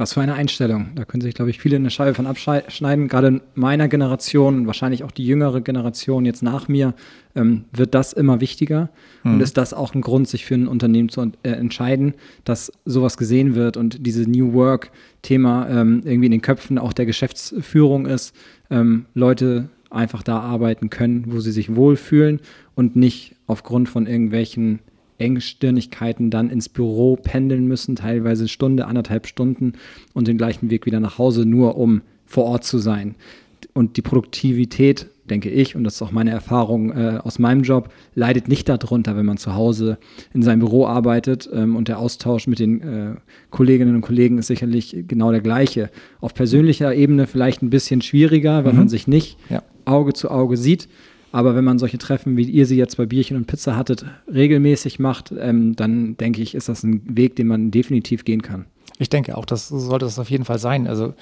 Was 0.00 0.14
für 0.14 0.22
eine 0.22 0.32
Einstellung. 0.32 0.92
Da 0.94 1.04
können 1.04 1.20
sich, 1.20 1.34
glaube 1.34 1.50
ich, 1.50 1.58
viele 1.58 1.76
eine 1.76 1.90
Scheibe 1.90 2.14
von 2.14 2.26
abschneiden. 2.26 3.06
Gerade 3.06 3.26
in 3.26 3.40
meiner 3.54 3.86
Generation, 3.86 4.66
wahrscheinlich 4.66 5.04
auch 5.04 5.10
die 5.10 5.26
jüngere 5.26 5.60
Generation 5.60 6.24
jetzt 6.24 6.42
nach 6.42 6.68
mir, 6.68 6.94
ähm, 7.36 7.66
wird 7.70 7.94
das 7.94 8.14
immer 8.14 8.40
wichtiger. 8.40 8.88
Mhm. 9.24 9.34
Und 9.34 9.40
ist 9.42 9.58
das 9.58 9.74
auch 9.74 9.94
ein 9.94 10.00
Grund, 10.00 10.26
sich 10.26 10.46
für 10.46 10.54
ein 10.54 10.68
Unternehmen 10.68 11.10
zu 11.10 11.20
äh, 11.42 11.50
entscheiden, 11.50 12.14
dass 12.44 12.72
sowas 12.86 13.18
gesehen 13.18 13.54
wird 13.54 13.76
und 13.76 14.06
dieses 14.06 14.26
New 14.26 14.54
Work-Thema 14.54 15.68
ähm, 15.68 16.00
irgendwie 16.02 16.26
in 16.26 16.32
den 16.32 16.40
Köpfen 16.40 16.78
auch 16.78 16.94
der 16.94 17.04
Geschäftsführung 17.04 18.06
ist, 18.06 18.34
ähm, 18.70 19.06
Leute 19.14 19.68
einfach 19.90 20.22
da 20.22 20.40
arbeiten 20.40 20.90
können, 20.90 21.24
wo 21.28 21.40
sie 21.40 21.52
sich 21.52 21.74
wohlfühlen 21.74 22.40
und 22.74 22.96
nicht 22.96 23.34
aufgrund 23.46 23.88
von 23.88 24.06
irgendwelchen 24.06 24.78
Engstirnigkeiten 25.18 26.30
dann 26.30 26.50
ins 26.50 26.68
Büro 26.68 27.16
pendeln 27.16 27.66
müssen, 27.66 27.96
teilweise 27.96 28.48
Stunde, 28.48 28.86
anderthalb 28.86 29.26
Stunden 29.26 29.74
und 30.14 30.28
den 30.28 30.38
gleichen 30.38 30.70
Weg 30.70 30.86
wieder 30.86 31.00
nach 31.00 31.18
Hause, 31.18 31.44
nur 31.44 31.76
um 31.76 32.02
vor 32.24 32.44
Ort 32.44 32.64
zu 32.64 32.78
sein. 32.78 33.16
Und 33.74 33.96
die 33.96 34.02
Produktivität 34.02 35.08
denke 35.30 35.48
ich, 35.48 35.76
und 35.76 35.84
das 35.84 35.94
ist 35.94 36.02
auch 36.02 36.10
meine 36.10 36.30
Erfahrung 36.30 36.90
äh, 36.90 37.18
aus 37.22 37.38
meinem 37.38 37.62
Job, 37.62 37.90
leidet 38.14 38.48
nicht 38.48 38.68
darunter, 38.68 39.16
wenn 39.16 39.26
man 39.26 39.36
zu 39.36 39.54
Hause 39.54 39.98
in 40.34 40.42
seinem 40.42 40.60
Büro 40.60 40.86
arbeitet 40.86 41.48
ähm, 41.52 41.76
und 41.76 41.88
der 41.88 41.98
Austausch 41.98 42.46
mit 42.46 42.58
den 42.58 42.82
äh, 42.82 43.14
Kolleginnen 43.50 43.94
und 43.94 44.00
Kollegen 44.02 44.38
ist 44.38 44.48
sicherlich 44.48 45.04
genau 45.06 45.30
der 45.30 45.40
gleiche. 45.40 45.90
Auf 46.20 46.34
persönlicher 46.34 46.94
Ebene 46.94 47.26
vielleicht 47.26 47.62
ein 47.62 47.70
bisschen 47.70 48.02
schwieriger, 48.02 48.64
weil 48.64 48.72
mhm. 48.72 48.78
man 48.80 48.88
sich 48.88 49.06
nicht 49.06 49.38
ja. 49.48 49.62
Auge 49.84 50.12
zu 50.12 50.30
Auge 50.30 50.56
sieht. 50.56 50.88
Aber 51.32 51.54
wenn 51.54 51.64
man 51.64 51.78
solche 51.78 51.98
Treffen, 51.98 52.36
wie 52.36 52.42
ihr 52.42 52.66
sie 52.66 52.76
jetzt 52.76 52.96
bei 52.96 53.06
Bierchen 53.06 53.36
und 53.36 53.46
Pizza 53.46 53.76
hattet, 53.76 54.04
regelmäßig 54.32 54.98
macht, 54.98 55.32
ähm, 55.38 55.76
dann 55.76 56.16
denke 56.16 56.42
ich, 56.42 56.54
ist 56.54 56.68
das 56.68 56.82
ein 56.82 57.02
Weg, 57.06 57.36
den 57.36 57.46
man 57.46 57.70
definitiv 57.70 58.24
gehen 58.24 58.42
kann. 58.42 58.66
Ich 58.98 59.08
denke 59.08 59.38
auch, 59.38 59.46
das 59.46 59.68
sollte 59.68 60.06
es 60.06 60.18
auf 60.18 60.30
jeden 60.30 60.44
Fall 60.44 60.58
sein. 60.58 60.86
Also 60.86 61.14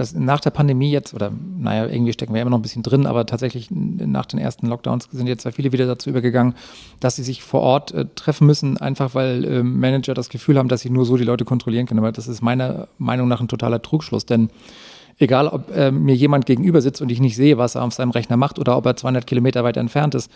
das, 0.00 0.14
nach 0.14 0.40
der 0.40 0.48
Pandemie 0.48 0.90
jetzt, 0.90 1.12
oder 1.12 1.30
naja, 1.58 1.86
irgendwie 1.86 2.14
stecken 2.14 2.32
wir 2.32 2.40
immer 2.40 2.50
noch 2.50 2.58
ein 2.58 2.62
bisschen 2.62 2.82
drin, 2.82 3.04
aber 3.04 3.26
tatsächlich 3.26 3.68
nach 3.70 4.24
den 4.24 4.38
ersten 4.38 4.66
Lockdowns 4.66 5.08
sind 5.12 5.26
jetzt 5.26 5.42
sehr 5.42 5.52
viele 5.52 5.72
wieder 5.72 5.86
dazu 5.86 6.08
übergegangen, 6.08 6.54
dass 7.00 7.16
sie 7.16 7.22
sich 7.22 7.42
vor 7.42 7.60
Ort 7.60 7.92
äh, 7.92 8.06
treffen 8.14 8.46
müssen, 8.46 8.78
einfach 8.78 9.14
weil 9.14 9.44
äh, 9.44 9.62
Manager 9.62 10.14
das 10.14 10.30
Gefühl 10.30 10.56
haben, 10.56 10.68
dass 10.68 10.80
sie 10.80 10.88
nur 10.88 11.04
so 11.04 11.18
die 11.18 11.24
Leute 11.24 11.44
kontrollieren 11.44 11.84
können. 11.84 12.00
Aber 12.00 12.12
das 12.12 12.28
ist 12.28 12.40
meiner 12.40 12.88
Meinung 12.96 13.28
nach 13.28 13.42
ein 13.42 13.48
totaler 13.48 13.82
Trugschluss, 13.82 14.24
denn 14.24 14.48
egal 15.18 15.48
ob 15.48 15.70
äh, 15.76 15.90
mir 15.90 16.14
jemand 16.14 16.46
gegenüber 16.46 16.80
sitzt 16.80 17.02
und 17.02 17.12
ich 17.12 17.20
nicht 17.20 17.36
sehe, 17.36 17.58
was 17.58 17.74
er 17.74 17.84
auf 17.84 17.92
seinem 17.92 18.10
Rechner 18.10 18.38
macht 18.38 18.58
oder 18.58 18.78
ob 18.78 18.86
er 18.86 18.96
200 18.96 19.26
Kilometer 19.26 19.64
weit 19.64 19.76
entfernt 19.76 20.14
ist, 20.14 20.32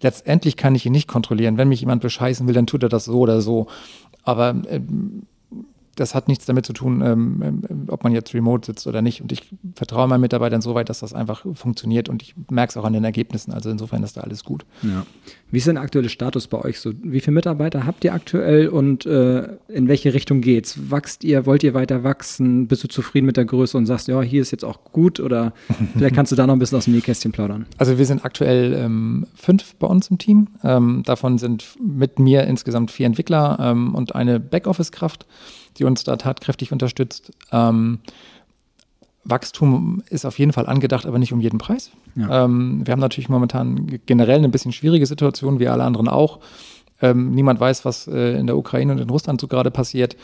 letztendlich 0.00 0.56
kann 0.56 0.76
ich 0.76 0.86
ihn 0.86 0.92
nicht 0.92 1.08
kontrollieren. 1.08 1.58
Wenn 1.58 1.68
mich 1.68 1.80
jemand 1.80 2.02
bescheißen 2.02 2.46
will, 2.46 2.54
dann 2.54 2.68
tut 2.68 2.84
er 2.84 2.88
das 2.88 3.06
so 3.06 3.18
oder 3.18 3.40
so. 3.40 3.66
Aber 4.22 4.50
äh, 4.68 4.80
das 5.98 6.14
hat 6.14 6.28
nichts 6.28 6.46
damit 6.46 6.64
zu 6.64 6.72
tun, 6.72 7.02
ähm, 7.02 7.42
ähm, 7.42 7.84
ob 7.88 8.04
man 8.04 8.12
jetzt 8.12 8.32
remote 8.34 8.64
sitzt 8.66 8.86
oder 8.86 9.02
nicht. 9.02 9.20
Und 9.20 9.32
ich 9.32 9.42
vertraue 9.74 10.06
meinen 10.06 10.20
Mitarbeitern 10.20 10.60
so 10.60 10.74
weit, 10.74 10.88
dass 10.88 11.00
das 11.00 11.12
einfach 11.12 11.44
funktioniert 11.54 12.08
und 12.08 12.22
ich 12.22 12.34
merke 12.50 12.70
es 12.70 12.76
auch 12.76 12.84
an 12.84 12.92
den 12.92 13.04
Ergebnissen. 13.04 13.52
Also 13.52 13.70
insofern 13.70 14.02
ist 14.02 14.16
da 14.16 14.20
alles 14.22 14.44
gut. 14.44 14.64
Ja. 14.82 15.04
Wie 15.50 15.58
ist 15.58 15.66
denn 15.66 15.74
der 15.74 15.82
aktuelle 15.82 16.08
Status 16.08 16.46
bei 16.46 16.62
euch 16.62 16.78
so? 16.78 16.92
Wie 17.02 17.20
viele 17.20 17.34
Mitarbeiter 17.34 17.84
habt 17.86 18.04
ihr 18.04 18.12
aktuell 18.14 18.68
und 18.68 19.06
äh, 19.06 19.56
in 19.68 19.88
welche 19.88 20.14
Richtung 20.14 20.40
geht's? 20.40 20.78
Wachst 20.90 21.24
ihr, 21.24 21.46
wollt 21.46 21.62
ihr 21.62 21.74
weiter 21.74 22.04
wachsen? 22.04 22.68
Bist 22.68 22.84
du 22.84 22.88
zufrieden 22.88 23.26
mit 23.26 23.36
der 23.36 23.44
Größe 23.44 23.76
und 23.76 23.86
sagst, 23.86 24.08
ja, 24.08 24.20
hier 24.22 24.42
ist 24.42 24.50
jetzt 24.50 24.64
auch 24.64 24.84
gut 24.92 25.20
oder 25.20 25.52
vielleicht 25.96 26.14
kannst 26.14 26.30
du 26.32 26.36
da 26.36 26.46
noch 26.46 26.54
ein 26.54 26.58
bisschen 26.58 26.78
aus 26.78 26.84
dem 26.84 26.94
Nähkästchen 26.94 27.32
plaudern? 27.32 27.66
Also 27.78 27.98
wir 27.98 28.06
sind 28.06 28.24
aktuell 28.24 28.74
ähm, 28.74 29.26
fünf 29.34 29.74
bei 29.76 29.86
uns 29.86 30.08
im 30.08 30.18
Team. 30.18 30.48
Ähm, 30.62 31.02
davon 31.04 31.38
sind 31.38 31.76
mit 31.80 32.18
mir 32.18 32.44
insgesamt 32.44 32.90
vier 32.90 33.06
Entwickler 33.06 33.58
ähm, 33.60 33.94
und 33.94 34.14
eine 34.14 34.38
Backoffice-Kraft 34.38 35.26
die 35.78 35.84
uns 35.84 36.04
da 36.04 36.16
tatkräftig 36.16 36.72
unterstützt. 36.72 37.32
Ähm, 37.52 38.00
Wachstum 39.24 40.02
ist 40.08 40.24
auf 40.24 40.38
jeden 40.38 40.52
Fall 40.52 40.66
angedacht, 40.66 41.06
aber 41.06 41.18
nicht 41.18 41.32
um 41.32 41.40
jeden 41.40 41.58
Preis. 41.58 41.90
Ja. 42.16 42.44
Ähm, 42.44 42.86
wir 42.86 42.92
haben 42.92 43.00
natürlich 43.00 43.28
momentan 43.28 44.00
generell 44.06 44.38
eine 44.38 44.48
bisschen 44.48 44.72
schwierige 44.72 45.06
Situation, 45.06 45.58
wie 45.60 45.68
alle 45.68 45.84
anderen 45.84 46.08
auch. 46.08 46.40
Ähm, 47.00 47.30
niemand 47.32 47.60
weiß, 47.60 47.84
was 47.84 48.08
äh, 48.08 48.38
in 48.38 48.46
der 48.46 48.56
Ukraine 48.56 48.92
und 48.92 48.98
in 48.98 49.10
Russland 49.10 49.40
so 49.40 49.46
gerade 49.46 49.70
passiert. 49.70 50.16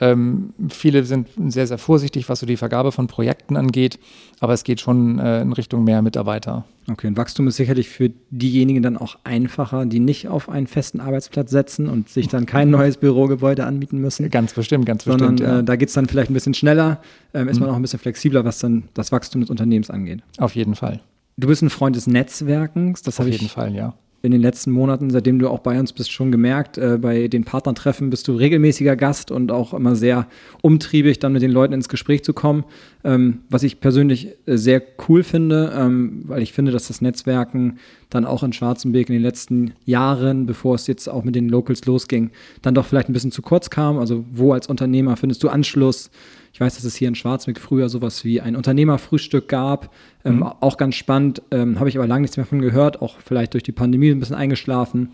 Ähm, 0.00 0.54
viele 0.70 1.04
sind 1.04 1.28
sehr, 1.48 1.66
sehr 1.66 1.76
vorsichtig, 1.76 2.28
was 2.28 2.40
so 2.40 2.46
die 2.46 2.56
Vergabe 2.56 2.90
von 2.90 3.06
Projekten 3.06 3.56
angeht, 3.56 3.98
aber 4.40 4.54
es 4.54 4.64
geht 4.64 4.80
schon 4.80 5.18
äh, 5.18 5.42
in 5.42 5.52
Richtung 5.52 5.84
mehr 5.84 6.00
Mitarbeiter. 6.00 6.64
Okay, 6.90 7.06
und 7.06 7.16
Wachstum 7.18 7.46
ist 7.48 7.56
sicherlich 7.56 7.90
für 7.90 8.10
diejenigen 8.30 8.82
dann 8.82 8.96
auch 8.96 9.18
einfacher, 9.24 9.84
die 9.84 10.00
nicht 10.00 10.28
auf 10.28 10.48
einen 10.48 10.66
festen 10.66 11.00
Arbeitsplatz 11.00 11.50
setzen 11.50 11.88
und 11.88 12.08
sich 12.08 12.28
dann 12.28 12.46
kein 12.46 12.70
neues 12.70 12.96
Bürogebäude 12.96 13.66
anbieten 13.66 13.98
müssen. 13.98 14.30
Ganz 14.30 14.54
bestimmt, 14.54 14.86
ganz 14.86 15.04
sondern, 15.04 15.36
bestimmt. 15.36 15.48
Ja. 15.48 15.58
Äh, 15.60 15.64
da 15.64 15.76
geht 15.76 15.88
es 15.88 15.94
dann 15.94 16.06
vielleicht 16.06 16.30
ein 16.30 16.34
bisschen 16.34 16.54
schneller, 16.54 17.00
ähm, 17.34 17.48
ist 17.48 17.56
mhm. 17.58 17.66
man 17.66 17.70
auch 17.70 17.76
ein 17.76 17.82
bisschen 17.82 17.98
flexibler, 17.98 18.44
was 18.44 18.58
dann 18.58 18.84
das 18.94 19.12
Wachstum 19.12 19.42
des 19.42 19.50
Unternehmens 19.50 19.90
angeht. 19.90 20.22
Auf 20.38 20.56
jeden 20.56 20.74
Fall. 20.74 21.00
Du 21.36 21.46
bist 21.46 21.62
ein 21.62 21.70
Freund 21.70 21.94
des 21.94 22.06
Netzwerkens, 22.06 23.02
das 23.02 23.18
habe 23.18 23.28
ich. 23.28 23.36
Auf 23.36 23.42
jeden 23.42 23.52
Fall, 23.52 23.74
ja 23.74 23.94
in 24.22 24.32
den 24.32 24.40
letzten 24.40 24.70
Monaten, 24.70 25.10
seitdem 25.10 25.38
du 25.38 25.48
auch 25.48 25.60
bei 25.60 25.78
uns 25.80 25.92
bist, 25.92 26.12
schon 26.12 26.30
gemerkt. 26.30 26.76
Äh, 26.76 26.98
bei 27.00 27.28
den 27.28 27.44
Partnertreffen 27.44 28.10
bist 28.10 28.28
du 28.28 28.32
regelmäßiger 28.32 28.94
Gast 28.96 29.30
und 29.30 29.50
auch 29.50 29.72
immer 29.72 29.96
sehr 29.96 30.26
umtriebig, 30.62 31.18
dann 31.18 31.32
mit 31.32 31.42
den 31.42 31.50
Leuten 31.50 31.72
ins 31.72 31.88
Gespräch 31.88 32.22
zu 32.22 32.34
kommen. 32.34 32.64
Ähm, 33.02 33.40
was 33.48 33.62
ich 33.62 33.80
persönlich 33.80 34.28
äh, 34.46 34.56
sehr 34.56 34.82
cool 35.08 35.22
finde, 35.22 35.72
ähm, 35.74 36.24
weil 36.26 36.42
ich 36.42 36.52
finde, 36.52 36.70
dass 36.70 36.88
das 36.88 37.00
Netzwerken 37.00 37.78
dann 38.10 38.26
auch 38.26 38.42
in 38.42 38.52
Schwarzenberg 38.52 39.08
in 39.08 39.14
den 39.14 39.22
letzten 39.22 39.72
Jahren, 39.86 40.44
bevor 40.44 40.74
es 40.74 40.86
jetzt 40.86 41.08
auch 41.08 41.24
mit 41.24 41.34
den 41.34 41.48
Locals 41.48 41.86
losging, 41.86 42.30
dann 42.60 42.74
doch 42.74 42.84
vielleicht 42.84 43.08
ein 43.08 43.14
bisschen 43.14 43.32
zu 43.32 43.40
kurz 43.40 43.70
kam. 43.70 43.98
Also 43.98 44.24
wo 44.32 44.52
als 44.52 44.66
Unternehmer 44.66 45.16
findest 45.16 45.42
du 45.42 45.48
Anschluss? 45.48 46.10
Ich 46.52 46.60
weiß, 46.60 46.74
dass 46.74 46.84
es 46.84 46.96
hier 46.96 47.08
in 47.08 47.14
Schwarzweg 47.14 47.60
früher 47.60 47.88
sowas 47.88 48.24
wie 48.24 48.40
ein 48.40 48.56
Unternehmerfrühstück 48.56 49.48
gab. 49.48 49.94
Ähm, 50.24 50.36
mhm. 50.36 50.42
Auch 50.42 50.76
ganz 50.76 50.96
spannend, 50.96 51.42
ähm, 51.50 51.78
habe 51.78 51.88
ich 51.88 51.96
aber 51.96 52.06
lange 52.06 52.22
nichts 52.22 52.36
mehr 52.36 52.46
von 52.46 52.60
gehört, 52.60 53.00
auch 53.02 53.16
vielleicht 53.20 53.54
durch 53.54 53.62
die 53.62 53.72
Pandemie 53.72 54.10
ein 54.10 54.20
bisschen 54.20 54.36
eingeschlafen. 54.36 55.10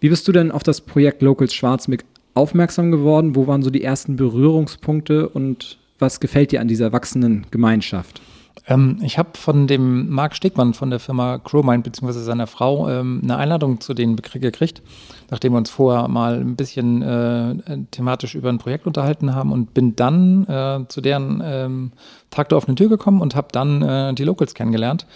Wie 0.00 0.08
bist 0.08 0.28
du 0.28 0.32
denn 0.32 0.50
auf 0.50 0.62
das 0.62 0.80
Projekt 0.80 1.22
Locals 1.22 1.54
Schwarzweg 1.54 2.04
aufmerksam 2.34 2.90
geworden? 2.90 3.34
Wo 3.34 3.46
waren 3.46 3.62
so 3.62 3.70
die 3.70 3.82
ersten 3.82 4.16
Berührungspunkte 4.16 5.28
und 5.28 5.78
was 5.98 6.20
gefällt 6.20 6.52
dir 6.52 6.60
an 6.60 6.68
dieser 6.68 6.92
wachsenden 6.92 7.46
Gemeinschaft? 7.50 8.20
Ähm, 8.66 8.98
ich 9.02 9.18
habe 9.18 9.30
von 9.34 9.66
dem 9.66 10.08
Marc 10.08 10.34
Stegmann 10.34 10.74
von 10.74 10.90
der 10.90 10.98
Firma 10.98 11.38
Crowmind 11.38 11.84
bzw. 11.84 12.12
seiner 12.12 12.46
Frau 12.46 12.88
ähm, 12.88 13.20
eine 13.22 13.36
Einladung 13.36 13.80
zu 13.80 13.94
denen 13.94 14.16
gekriegt, 14.16 14.82
nachdem 15.30 15.52
wir 15.52 15.58
uns 15.58 15.70
vorher 15.70 16.08
mal 16.08 16.40
ein 16.40 16.56
bisschen 16.56 17.02
äh, 17.02 17.78
thematisch 17.90 18.34
über 18.34 18.48
ein 18.48 18.58
Projekt 18.58 18.86
unterhalten 18.86 19.34
haben 19.34 19.52
und 19.52 19.74
bin 19.74 19.96
dann 19.96 20.46
äh, 20.46 20.84
zu 20.88 21.00
deren 21.00 21.42
ähm, 21.44 21.92
Tag 22.30 22.48
der 22.48 22.58
offenen 22.58 22.76
Tür 22.76 22.88
gekommen 22.88 23.20
und 23.20 23.34
habe 23.34 23.48
dann 23.52 23.82
äh, 23.82 24.14
die 24.14 24.24
Locals 24.24 24.54
kennengelernt 24.54 25.06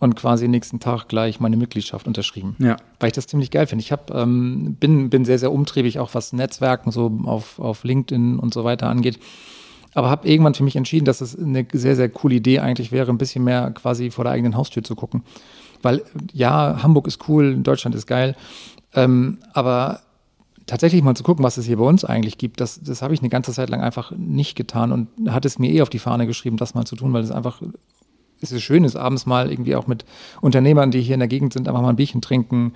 und 0.00 0.16
quasi 0.16 0.48
nächsten 0.48 0.80
Tag 0.80 1.08
gleich 1.08 1.40
meine 1.40 1.56
Mitgliedschaft 1.56 2.06
unterschrieben. 2.06 2.56
Ja. 2.58 2.76
Weil 3.00 3.08
ich 3.08 3.14
das 3.14 3.26
ziemlich 3.26 3.50
geil 3.50 3.66
finde. 3.66 3.82
Ich 3.82 3.92
hab, 3.92 4.12
ähm, 4.14 4.76
bin, 4.78 5.08
bin 5.08 5.24
sehr, 5.24 5.38
sehr 5.38 5.52
umtriebig, 5.52 5.98
auch 5.98 6.14
was 6.14 6.32
Netzwerken 6.32 6.90
so 6.90 7.20
auf, 7.24 7.58
auf 7.58 7.84
LinkedIn 7.84 8.38
und 8.38 8.52
so 8.52 8.64
weiter 8.64 8.88
angeht 8.88 9.18
aber 9.94 10.10
habe 10.10 10.28
irgendwann 10.28 10.54
für 10.54 10.64
mich 10.64 10.76
entschieden, 10.76 11.04
dass 11.04 11.20
es 11.20 11.38
eine 11.38 11.66
sehr, 11.72 11.96
sehr 11.96 12.08
coole 12.08 12.36
Idee 12.36 12.58
eigentlich 12.58 12.92
wäre, 12.92 13.10
ein 13.10 13.18
bisschen 13.18 13.44
mehr 13.44 13.70
quasi 13.70 14.10
vor 14.10 14.24
der 14.24 14.32
eigenen 14.32 14.56
Haustür 14.56 14.82
zu 14.82 14.94
gucken. 14.94 15.22
Weil 15.82 16.02
ja, 16.32 16.82
Hamburg 16.82 17.06
ist 17.06 17.28
cool, 17.28 17.56
Deutschland 17.56 17.94
ist 17.94 18.06
geil, 18.06 18.36
ähm, 18.94 19.38
aber 19.52 20.00
tatsächlich 20.66 21.02
mal 21.02 21.14
zu 21.14 21.24
gucken, 21.24 21.44
was 21.44 21.58
es 21.58 21.66
hier 21.66 21.76
bei 21.76 21.84
uns 21.84 22.04
eigentlich 22.04 22.38
gibt, 22.38 22.60
das, 22.60 22.80
das 22.82 23.02
habe 23.02 23.14
ich 23.14 23.20
eine 23.20 23.28
ganze 23.28 23.52
Zeit 23.52 23.70
lang 23.70 23.82
einfach 23.82 24.12
nicht 24.12 24.56
getan 24.56 24.92
und 24.92 25.08
hat 25.30 25.44
es 25.44 25.58
mir 25.58 25.70
eh 25.70 25.82
auf 25.82 25.90
die 25.90 25.98
Fahne 25.98 26.26
geschrieben, 26.26 26.56
das 26.56 26.74
mal 26.74 26.86
zu 26.86 26.96
tun, 26.96 27.12
weil 27.12 27.22
es 27.22 27.30
einfach 27.30 27.60
es 28.40 28.52
ist 28.52 28.62
schön 28.62 28.84
ist, 28.84 28.96
abends 28.96 29.26
mal 29.26 29.50
irgendwie 29.50 29.74
auch 29.74 29.86
mit 29.86 30.04
Unternehmern, 30.40 30.90
die 30.90 31.00
hier 31.00 31.14
in 31.14 31.20
der 31.20 31.28
Gegend 31.28 31.52
sind, 31.52 31.66
einfach 31.66 31.82
mal 31.82 31.88
ein 31.88 31.96
Bierchen 31.96 32.20
trinken, 32.20 32.72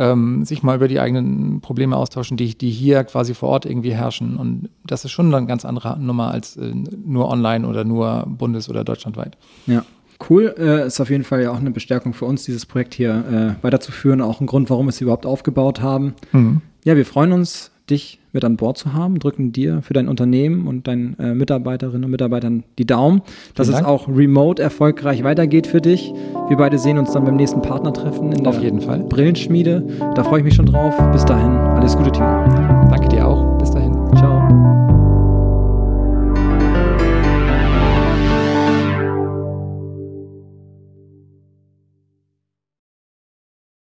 ähm, 0.00 0.46
sich 0.46 0.62
mal 0.62 0.76
über 0.76 0.88
die 0.88 0.98
eigenen 0.98 1.60
Probleme 1.60 1.96
austauschen, 1.96 2.38
die, 2.38 2.56
die 2.56 2.70
hier 2.70 3.04
quasi 3.04 3.34
vor 3.34 3.50
Ort 3.50 3.66
irgendwie 3.66 3.92
herrschen. 3.92 4.36
Und 4.36 4.70
das 4.84 5.04
ist 5.04 5.10
schon 5.10 5.32
eine 5.32 5.46
ganz 5.46 5.66
andere 5.66 6.00
Nummer 6.00 6.30
als 6.30 6.56
äh, 6.56 6.72
nur 7.04 7.28
online 7.28 7.68
oder 7.68 7.84
nur 7.84 8.26
bundes- 8.26 8.70
oder 8.70 8.82
deutschlandweit. 8.82 9.36
Ja. 9.66 9.84
Cool, 10.28 10.54
äh, 10.58 10.86
ist 10.86 11.00
auf 11.00 11.08
jeden 11.08 11.24
Fall 11.24 11.42
ja 11.42 11.50
auch 11.50 11.60
eine 11.60 11.70
Bestärkung 11.70 12.12
für 12.12 12.26
uns, 12.26 12.44
dieses 12.44 12.66
Projekt 12.66 12.94
hier 12.94 13.56
äh, 13.60 13.64
weiterzuführen, 13.64 14.20
auch 14.20 14.40
ein 14.40 14.46
Grund, 14.46 14.68
warum 14.68 14.86
wir 14.86 14.90
es 14.90 15.00
überhaupt 15.00 15.24
aufgebaut 15.24 15.80
haben. 15.80 16.14
Mhm. 16.32 16.60
Ja, 16.84 16.96
wir 16.96 17.06
freuen 17.06 17.32
uns, 17.32 17.70
dich 17.88 18.19
mit 18.32 18.44
an 18.44 18.56
Bord 18.56 18.78
zu 18.78 18.92
haben, 18.92 19.18
drücken 19.18 19.52
dir 19.52 19.82
für 19.82 19.92
dein 19.92 20.08
Unternehmen 20.08 20.66
und 20.66 20.86
deinen 20.86 21.18
äh, 21.18 21.34
Mitarbeiterinnen 21.34 22.04
und 22.04 22.10
Mitarbeitern 22.10 22.64
die 22.78 22.86
Daumen, 22.86 23.22
dass 23.54 23.68
Vielen 23.68 23.80
es 23.80 23.84
auch 23.84 24.08
remote 24.08 24.62
erfolgreich 24.62 25.24
weitergeht 25.24 25.66
für 25.66 25.80
dich. 25.80 26.12
Wir 26.48 26.56
beide 26.56 26.78
sehen 26.78 26.98
uns 26.98 27.12
dann 27.12 27.24
beim 27.24 27.36
nächsten 27.36 27.62
Partnertreffen 27.62 28.32
in 28.32 28.46
Auf 28.46 28.60
jeden 28.60 28.80
Fall. 28.80 29.00
Brillenschmiede. 29.00 29.86
Da 30.14 30.24
freue 30.24 30.40
ich 30.40 30.44
mich 30.44 30.54
schon 30.54 30.66
drauf. 30.66 30.94
Bis 31.12 31.24
dahin, 31.24 31.50
alles 31.50 31.96
Gute, 31.96 32.12
Timo. 32.12 32.44
Danke 32.90 33.08
dir 33.08 33.26
auch. 33.26 33.58
Bis 33.58 33.70
dahin. 33.70 33.94
Ciao. 34.16 34.89